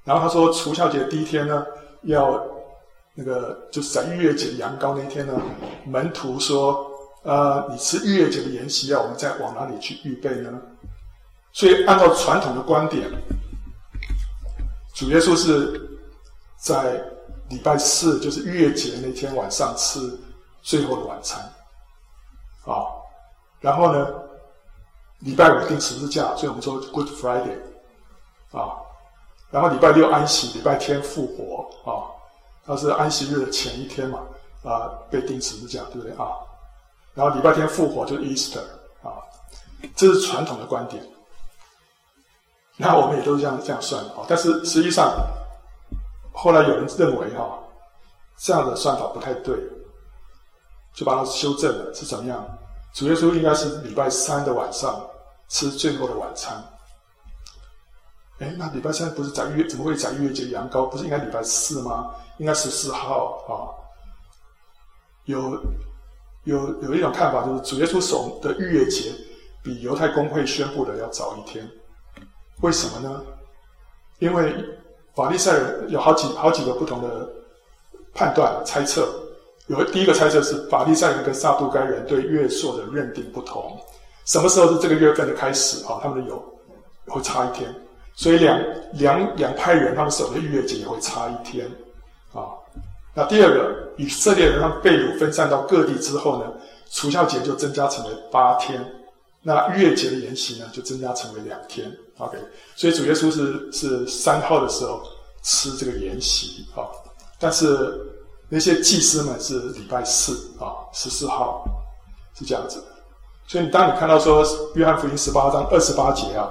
[0.05, 1.65] 然后他说除酵节第一天呢，
[2.03, 2.45] 要
[3.15, 5.41] 那个就是在逾越节羊羔那天呢，
[5.87, 6.87] 门徒说，
[7.23, 10.53] 呃，你吃逾越节的筵席要我们再往哪里去预备呢？
[11.55, 13.11] 所以按照传统的观点，
[14.95, 15.99] 主耶稣是
[16.59, 17.03] 在
[17.49, 19.99] 礼拜四，就是逾越节那天晚上吃
[20.61, 21.41] 最后的晚餐，
[22.67, 22.85] 啊，
[23.61, 24.26] 然后呢？
[25.27, 27.59] 礼拜五定十字架，所以我们说 Good Friday，
[28.53, 28.79] 啊，
[29.51, 32.07] 然后礼拜六安息，礼拜天复活，啊，
[32.65, 34.21] 它是安息日的前一天嘛，
[34.63, 36.31] 啊，被钉十字架，对不对啊？
[37.13, 38.61] 然后礼拜天复活就是 Easter，
[39.03, 39.19] 啊，
[39.97, 41.05] 这是传统的观点。
[42.77, 45.13] 那我们也都是这样这样算的啊，但是实际上，
[46.33, 47.59] 后来有人认为哈，
[48.39, 49.57] 这样的算法不太对，
[50.95, 52.47] 就把它修正了，是怎么样？
[52.93, 55.05] 主耶稣应该是礼拜三的晚上
[55.49, 56.63] 吃最后的晚餐。
[58.39, 60.89] 哎，那礼拜三不是宰月，怎么会宰逾越节羊羔？
[60.89, 62.11] 不是应该礼拜四吗？
[62.39, 63.73] 应该十四号啊。
[65.25, 65.59] 有
[66.45, 69.11] 有有一种看法，就是主耶稣守的逾越节
[69.63, 71.69] 比犹太公会宣布的要早一天。
[72.61, 73.23] 为什么呢？
[74.19, 74.55] 因为
[75.15, 77.29] 法利赛人有好几好几个不同的
[78.15, 79.09] 判断猜测。
[79.67, 83.81] 有第一个猜测是法利赛人跟撒都该人对月朔的认定不同，
[84.27, 85.99] 什么时候是这个月份的开始啊？
[86.03, 86.37] 他们的有
[87.07, 87.75] 会差一天，
[88.15, 88.61] 所以两
[88.93, 91.67] 两两派人他们守的逾越节也会差一天
[92.33, 92.53] 啊。
[93.15, 96.53] 那第二个，以色列人他们被掳分散到各地之后呢，
[96.91, 98.85] 除酵节就增加成为八天，
[99.43, 101.91] 那逾越节的筵席呢就增加成为两天。
[102.19, 102.37] OK，
[102.75, 105.03] 所以主耶稣是是三号的时候
[105.43, 106.85] 吃这个筵席啊，
[107.39, 108.13] 但是。
[108.49, 111.65] 那些祭司们是礼拜四啊，十四号
[112.39, 112.81] 是这样子。
[113.47, 114.45] 所以你当你看到说
[114.75, 116.51] 约翰福音十八章二十八节啊，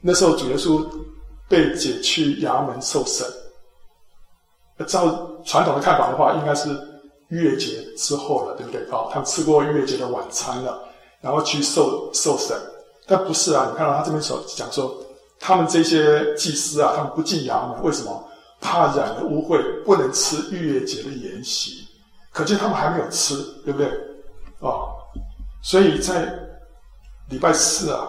[0.00, 0.84] 那时候主耶稣
[1.48, 3.26] 被解去衙门受审。
[4.86, 6.68] 照传统的看法的话，应该是
[7.28, 8.80] 逾越节之后了，对不对？
[8.90, 10.82] 啊，他们吃过逾越节的晚餐了，
[11.20, 12.56] 然后去受受审。
[13.06, 14.92] 但不是啊，你看到他这边所讲说，
[15.38, 18.28] 他们这些祭司啊，他们不进衙门，为什么？
[18.60, 21.86] 怕染了污秽，不能吃逾越节的筵席，
[22.32, 23.86] 可见他们还没有吃，对不对？
[23.86, 24.88] 啊、哦，
[25.64, 26.30] 所以在
[27.30, 28.06] 礼拜四啊，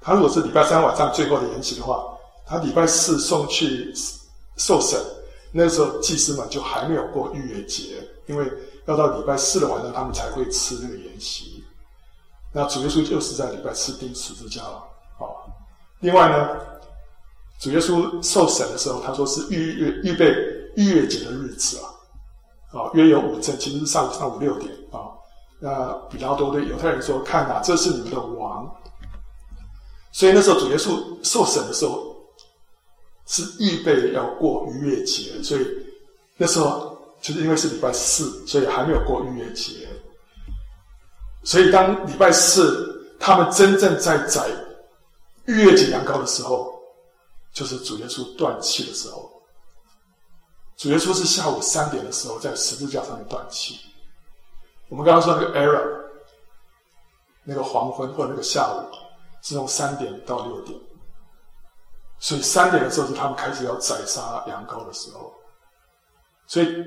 [0.00, 2.04] 他如果是礼拜三晚上最后的筵席的话，
[2.46, 3.92] 他礼拜四送去
[4.56, 4.96] 受审，
[5.50, 8.48] 那时候祭司们就还没有过逾越节，因为
[8.86, 11.64] 要到礼拜四的晚上他们才会吃那个筵席。
[12.52, 14.76] 那主耶稣就是在礼拜四钉十字架了
[15.18, 15.26] 啊、
[15.98, 16.56] 另外呢？
[17.58, 20.26] 主耶稣受审的时候，他说是预预预备
[20.76, 25.10] 逾越节的日子啊，啊，约有五正，其实是上上午六点啊。
[25.66, 28.70] 那比较多的犹太人说：“看哪，这是你们的王。”
[30.12, 32.14] 所以那时候主耶稣受审的时候，
[33.24, 35.66] 是预备要过逾越节，所以
[36.36, 39.88] 那时候就是因为是礼拜四，所以还没有过逾越节。
[41.44, 44.46] 所以当礼拜四他们真正在宰
[45.46, 46.74] 逾越节羊羔的时候，
[47.54, 49.32] 就是主耶稣断气的时候，
[50.76, 53.80] 主耶稣是下午三点的时候在十字架上面断气。
[54.88, 56.00] 我们刚刚说那个 error，
[57.42, 58.94] 那个黄昏或者那个下午，
[59.42, 60.78] 是从三点到六点。
[62.18, 65.32] 所以三点的时候是他们开始要宰杀羊羔的时候。
[66.46, 66.84] 所以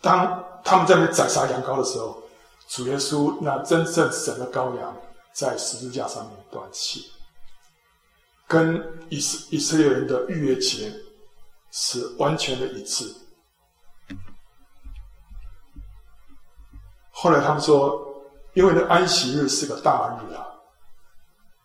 [0.00, 2.22] 当他们在那宰杀羊羔的时候，
[2.68, 4.96] 主耶稣那真正神的羔羊
[5.32, 7.10] 在十字架上面断气，
[8.46, 10.92] 跟以色以色列人的逾越节
[11.70, 13.12] 是完全的一致。
[17.12, 18.02] 后来他们说，
[18.54, 20.44] 因为那安息日是个大日啊，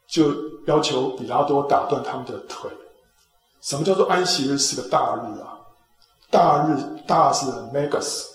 [0.07, 0.33] 就
[0.67, 2.69] 要求比拉多打断他们的腿。
[3.61, 5.57] 什么叫做安息日是个大日啊？
[6.29, 6.77] 大日
[7.07, 8.25] 大是 megas。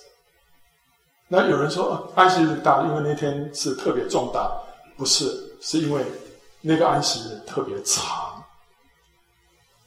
[1.29, 4.51] 那有人说安息日大，因为那天是特别重大，
[4.97, 6.05] 不是，是因为
[6.61, 8.43] 那个安息日特别长。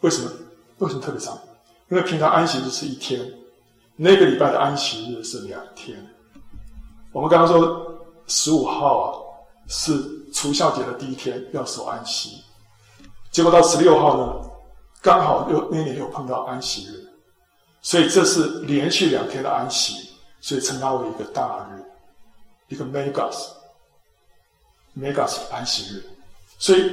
[0.02, 0.32] 为什么？
[0.78, 1.38] 为什么特别长？
[1.90, 3.32] 因为平常安息日是一天，
[3.96, 6.15] 那个礼拜的安息日是两天。
[7.16, 7.98] 我们刚刚说
[8.28, 9.16] 十五号啊
[9.70, 9.94] 是
[10.34, 12.44] 除酵节的第一天，要守安息，
[13.32, 14.34] 结果到十六号呢，
[15.02, 17.08] 刚好又那年又碰到安息日，
[17.82, 20.10] 所以这是连续两天的安息，
[20.42, 21.82] 所以称它为一个大日，
[22.68, 26.04] 一个 megas，megas 安息日，
[26.60, 26.92] 所以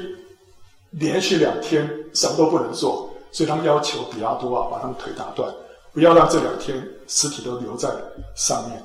[0.91, 5.53] 连续两天什么都不能做，所以他们要求比拉多啊把他们腿打断，
[5.93, 7.91] 不要让这两天尸体都留在
[8.37, 8.81] 上面。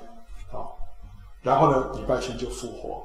[1.42, 3.04] 然后呢，礼拜天就复活，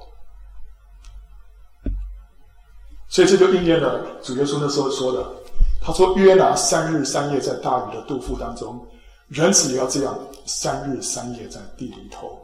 [3.09, 5.25] 所以这就应验了主耶稣那时候说的。
[5.85, 8.87] 他说：“约拿三日三夜在大鱼的肚腹当中，
[9.27, 10.17] 人子也要这样
[10.47, 12.41] 三日三夜在地里头。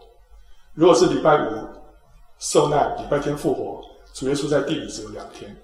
[0.75, 1.69] 如果是礼拜五
[2.41, 3.81] 受难，礼拜天复活，
[4.13, 5.57] 主耶稣在地里只有两天，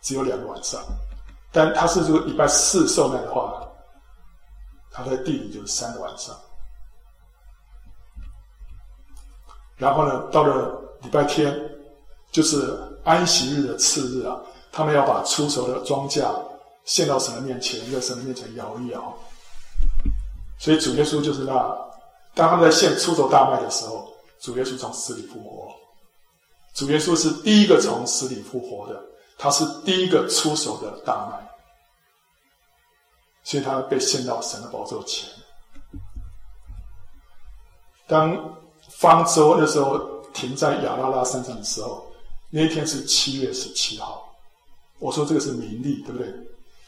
[0.00, 0.80] 只有两个晚上。
[1.52, 3.68] 但他是这个礼拜四受难的话，
[4.90, 6.34] 他在地里就是三个晚上。”
[9.80, 11.58] 然后呢，到了礼拜天，
[12.30, 14.38] 就是安息日的次日啊，
[14.70, 16.22] 他们要把初熟的庄稼
[16.84, 19.16] 献到神的面前，在神的面前摇一摇。
[20.58, 21.52] 所以主耶稣就是那，
[22.34, 24.06] 当他们在献初熟大麦的时候，
[24.38, 25.72] 主耶稣从死里复活。
[26.74, 29.02] 主耶稣是第一个从死里复活的，
[29.38, 31.50] 他是第一个初熟的大麦，
[33.42, 35.28] 所以他被献到神的宝座前。
[38.06, 38.38] 当
[39.00, 39.98] 方舟那时候
[40.34, 42.06] 停在亚拉拉山上的时候，
[42.50, 44.30] 那一天是七月十七号。
[44.98, 46.30] 我说这个是民历，对不对？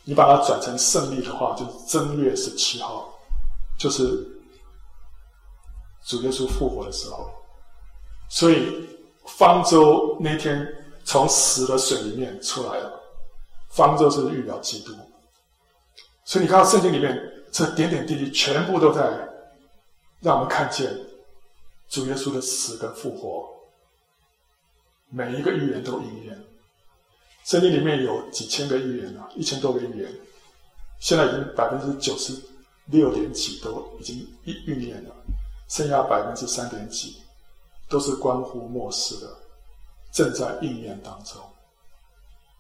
[0.05, 3.11] 你把它转成圣历的话，就是正月十七号，
[3.79, 4.03] 就是
[6.05, 7.31] 主耶稣复活的时候。
[8.29, 8.87] 所以
[9.25, 10.69] 方舟那天
[11.05, 13.01] 从死的水里面出来了，
[13.71, 14.93] 方舟是预表基督。
[16.27, 17.19] 所以你看到圣经里面
[17.51, 19.03] 这点点滴滴，全部都在
[20.21, 20.95] 让我们看见。
[21.93, 23.55] 主耶稣的死跟复活，
[25.11, 26.45] 每一个预言都应验。
[27.45, 30.11] 圣经里面有几千个预言啊，一千多个预言，
[31.01, 32.33] 现在已经百分之九十
[32.87, 35.15] 六点几都已经应应验了，
[35.69, 37.21] 剩下百分之三点几
[37.91, 39.37] 都是关乎末世的，
[40.13, 41.43] 正在应验当中。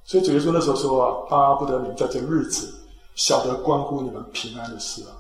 [0.05, 2.70] 所以主耶稣那时候说啊，巴不得你们在这日子
[3.14, 5.16] 晓得关乎你们平安的事啊。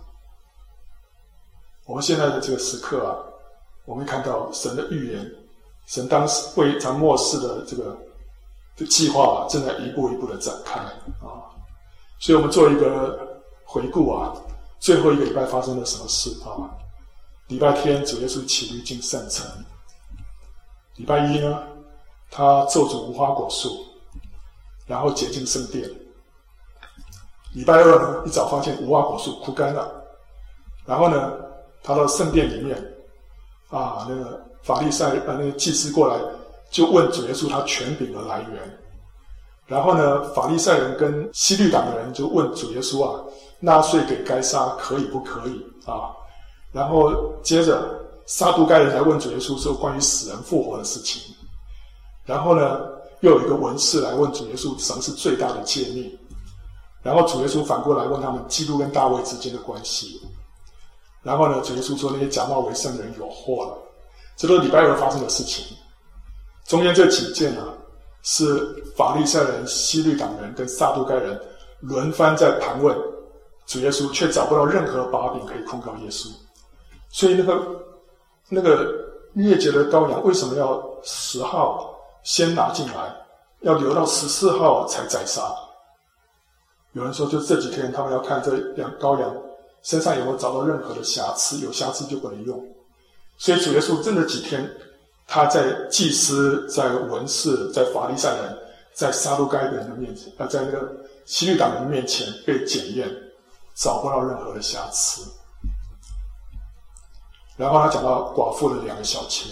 [1.86, 3.31] 我们现在的这个时刻啊。
[3.84, 5.32] 我们看到神的预言，
[5.86, 7.98] 神当时为咱末世的这个
[8.76, 11.50] 的计划正在一步一步的展开啊，
[12.20, 14.32] 所以我们做一个回顾啊，
[14.78, 16.70] 最后一个礼拜发生了什么事啊？
[17.48, 19.44] 礼拜天主耶稣起立进圣城，
[20.94, 21.62] 礼拜一呢，
[22.30, 23.84] 他咒诅无花果树，
[24.86, 25.90] 然后洁净圣殿。
[27.52, 29.92] 礼拜二呢，一早发现无花果树枯干了，
[30.86, 31.32] 然后呢，
[31.82, 32.91] 他到圣殿里面。
[33.72, 36.20] 啊，那个法利赛呃，那个祭司过来
[36.70, 38.78] 就问主耶稣他权柄的来源，
[39.66, 43.18] 然后呢，法利赛人跟希律党的人就问主耶稣啊，
[43.58, 46.12] 纳税给该撒可以不可以啊？
[46.70, 51.34] 然后接着撒都该人来问主耶稣说关于死人复活的事情，
[52.26, 52.80] 然后呢，
[53.20, 56.18] 又有一个文士来问主耶稣什么是最大的诫命，
[57.02, 60.20] 然后主耶稣反过来问他们基督跟大卫之间的关系。
[61.22, 63.78] 然后呢，主耶稣说那些假冒为圣的人有祸了，
[64.36, 65.76] 这都是礼拜二发生的事情。
[66.66, 67.68] 中间这几件啊，
[68.22, 71.40] 是法利赛人、希律党人跟撒都该人
[71.80, 72.96] 轮番在盘问
[73.66, 76.28] 主耶稣，却找不到任何把柄可以控告耶稣。
[77.08, 77.66] 所以那个
[78.48, 78.92] 那个
[79.34, 81.94] 逾越节的羔羊为什么要十号
[82.24, 83.14] 先拿进来，
[83.60, 85.54] 要留到十四号才宰杀？
[86.94, 89.32] 有人说，就这几天他们要看这两羔羊。
[89.82, 91.58] 身上有没有找到任何的瑕疵？
[91.58, 92.74] 有瑕疵就不能用。
[93.38, 94.70] 所以主耶稣真的几天，
[95.26, 98.58] 他在祭司、在文士、在法利赛人
[98.92, 100.92] 在撒都该人的面前，呃，在那个
[101.24, 103.08] 希律党人的面前被检验，
[103.74, 105.22] 找不到任何的瑕疵。
[107.56, 109.50] 然后他讲到寡妇的两个小钱，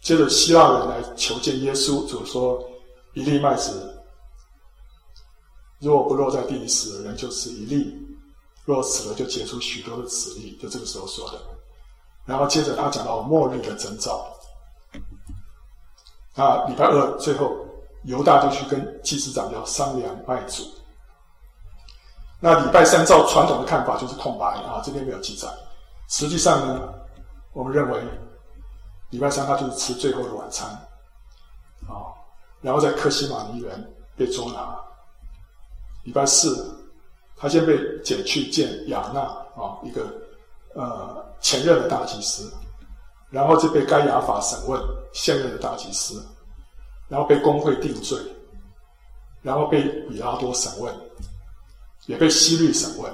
[0.00, 2.62] 接着希腊人来求见耶稣，就说
[3.14, 3.94] 一粒麦子，
[5.80, 7.92] 如果不落在地里死了，人就是一粒；
[8.64, 10.58] 若死了，就结出许多的子粒。
[10.62, 11.40] 就这个时候说的。
[12.24, 14.26] 然后接着他讲到末日的征兆。
[16.34, 17.54] 啊，礼拜二最后，
[18.04, 20.62] 犹大就去跟祭司长要商量卖主。
[22.40, 25.48] 那礼拜三照传统的看法就是空白啊，这边没有记载。
[26.08, 26.94] 实际上呢，
[27.52, 28.02] 我们认为
[29.10, 30.68] 礼拜三他就是吃最后的晚餐，
[31.88, 32.10] 啊，
[32.60, 34.76] 然后在克西马尼园被捉拿。
[36.04, 36.81] 礼拜四，
[37.42, 39.20] 他先被捡去见亚纳
[39.60, 40.06] 啊，一个
[40.74, 42.50] 呃前任的大祭司。
[43.30, 44.78] 然后就被该亚法审问
[45.14, 46.22] 现任的大祭司，
[47.08, 48.18] 然后被公会定罪，
[49.40, 50.94] 然后被比拉多审问，
[52.04, 53.10] 也被希律审问，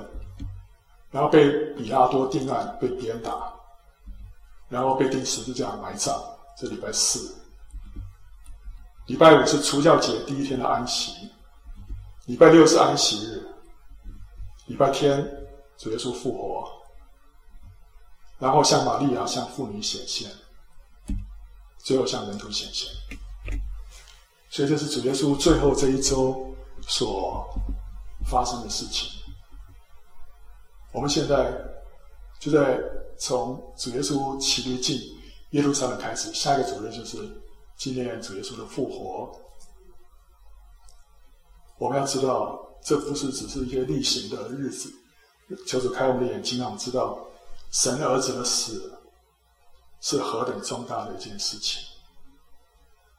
[1.13, 3.55] 然后被比拉多定案，被鞭打，
[4.69, 6.21] 然后被钉十字架埋葬。
[6.57, 7.33] 这礼拜四，
[9.07, 11.13] 礼拜五是除教节第一天的安息，
[12.27, 13.41] 礼拜六是安息日，
[14.69, 15.27] 礼拜天
[15.77, 16.69] 主耶稣复活。
[18.39, 20.31] 然后向玛利亚、向妇女显现，
[21.79, 22.89] 最后向门徒显现。
[24.49, 27.45] 所以这是主耶稣最后这一周所
[28.27, 29.11] 发生的事情。
[30.93, 31.53] 我们现在
[32.39, 32.81] 就在
[33.19, 35.01] 从主耶稣起立进
[35.51, 37.19] 耶路撒冷开始，下一个主日就是
[37.77, 39.37] 纪念主耶稣的复活。
[41.79, 44.93] 我们要知道，这不是只是一些例行的日子。
[45.67, 47.19] 求主开我们的眼睛，让我们知道。
[47.71, 48.99] 神儿子的死
[50.01, 51.83] 是何等重大的一件事情，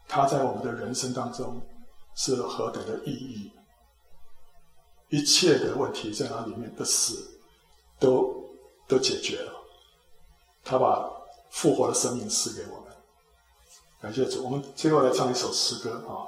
[0.08, 1.62] 他在我们的人生当中
[2.16, 3.52] 是何等的意义，
[5.10, 7.30] 一切的问题在那里面的死
[8.00, 8.44] 都
[8.88, 9.54] 都解决了，
[10.64, 11.08] 他把
[11.52, 12.96] 复活的生命赐给我们，
[14.02, 14.44] 感谢主。
[14.44, 16.26] 我们最后来唱一首诗歌啊。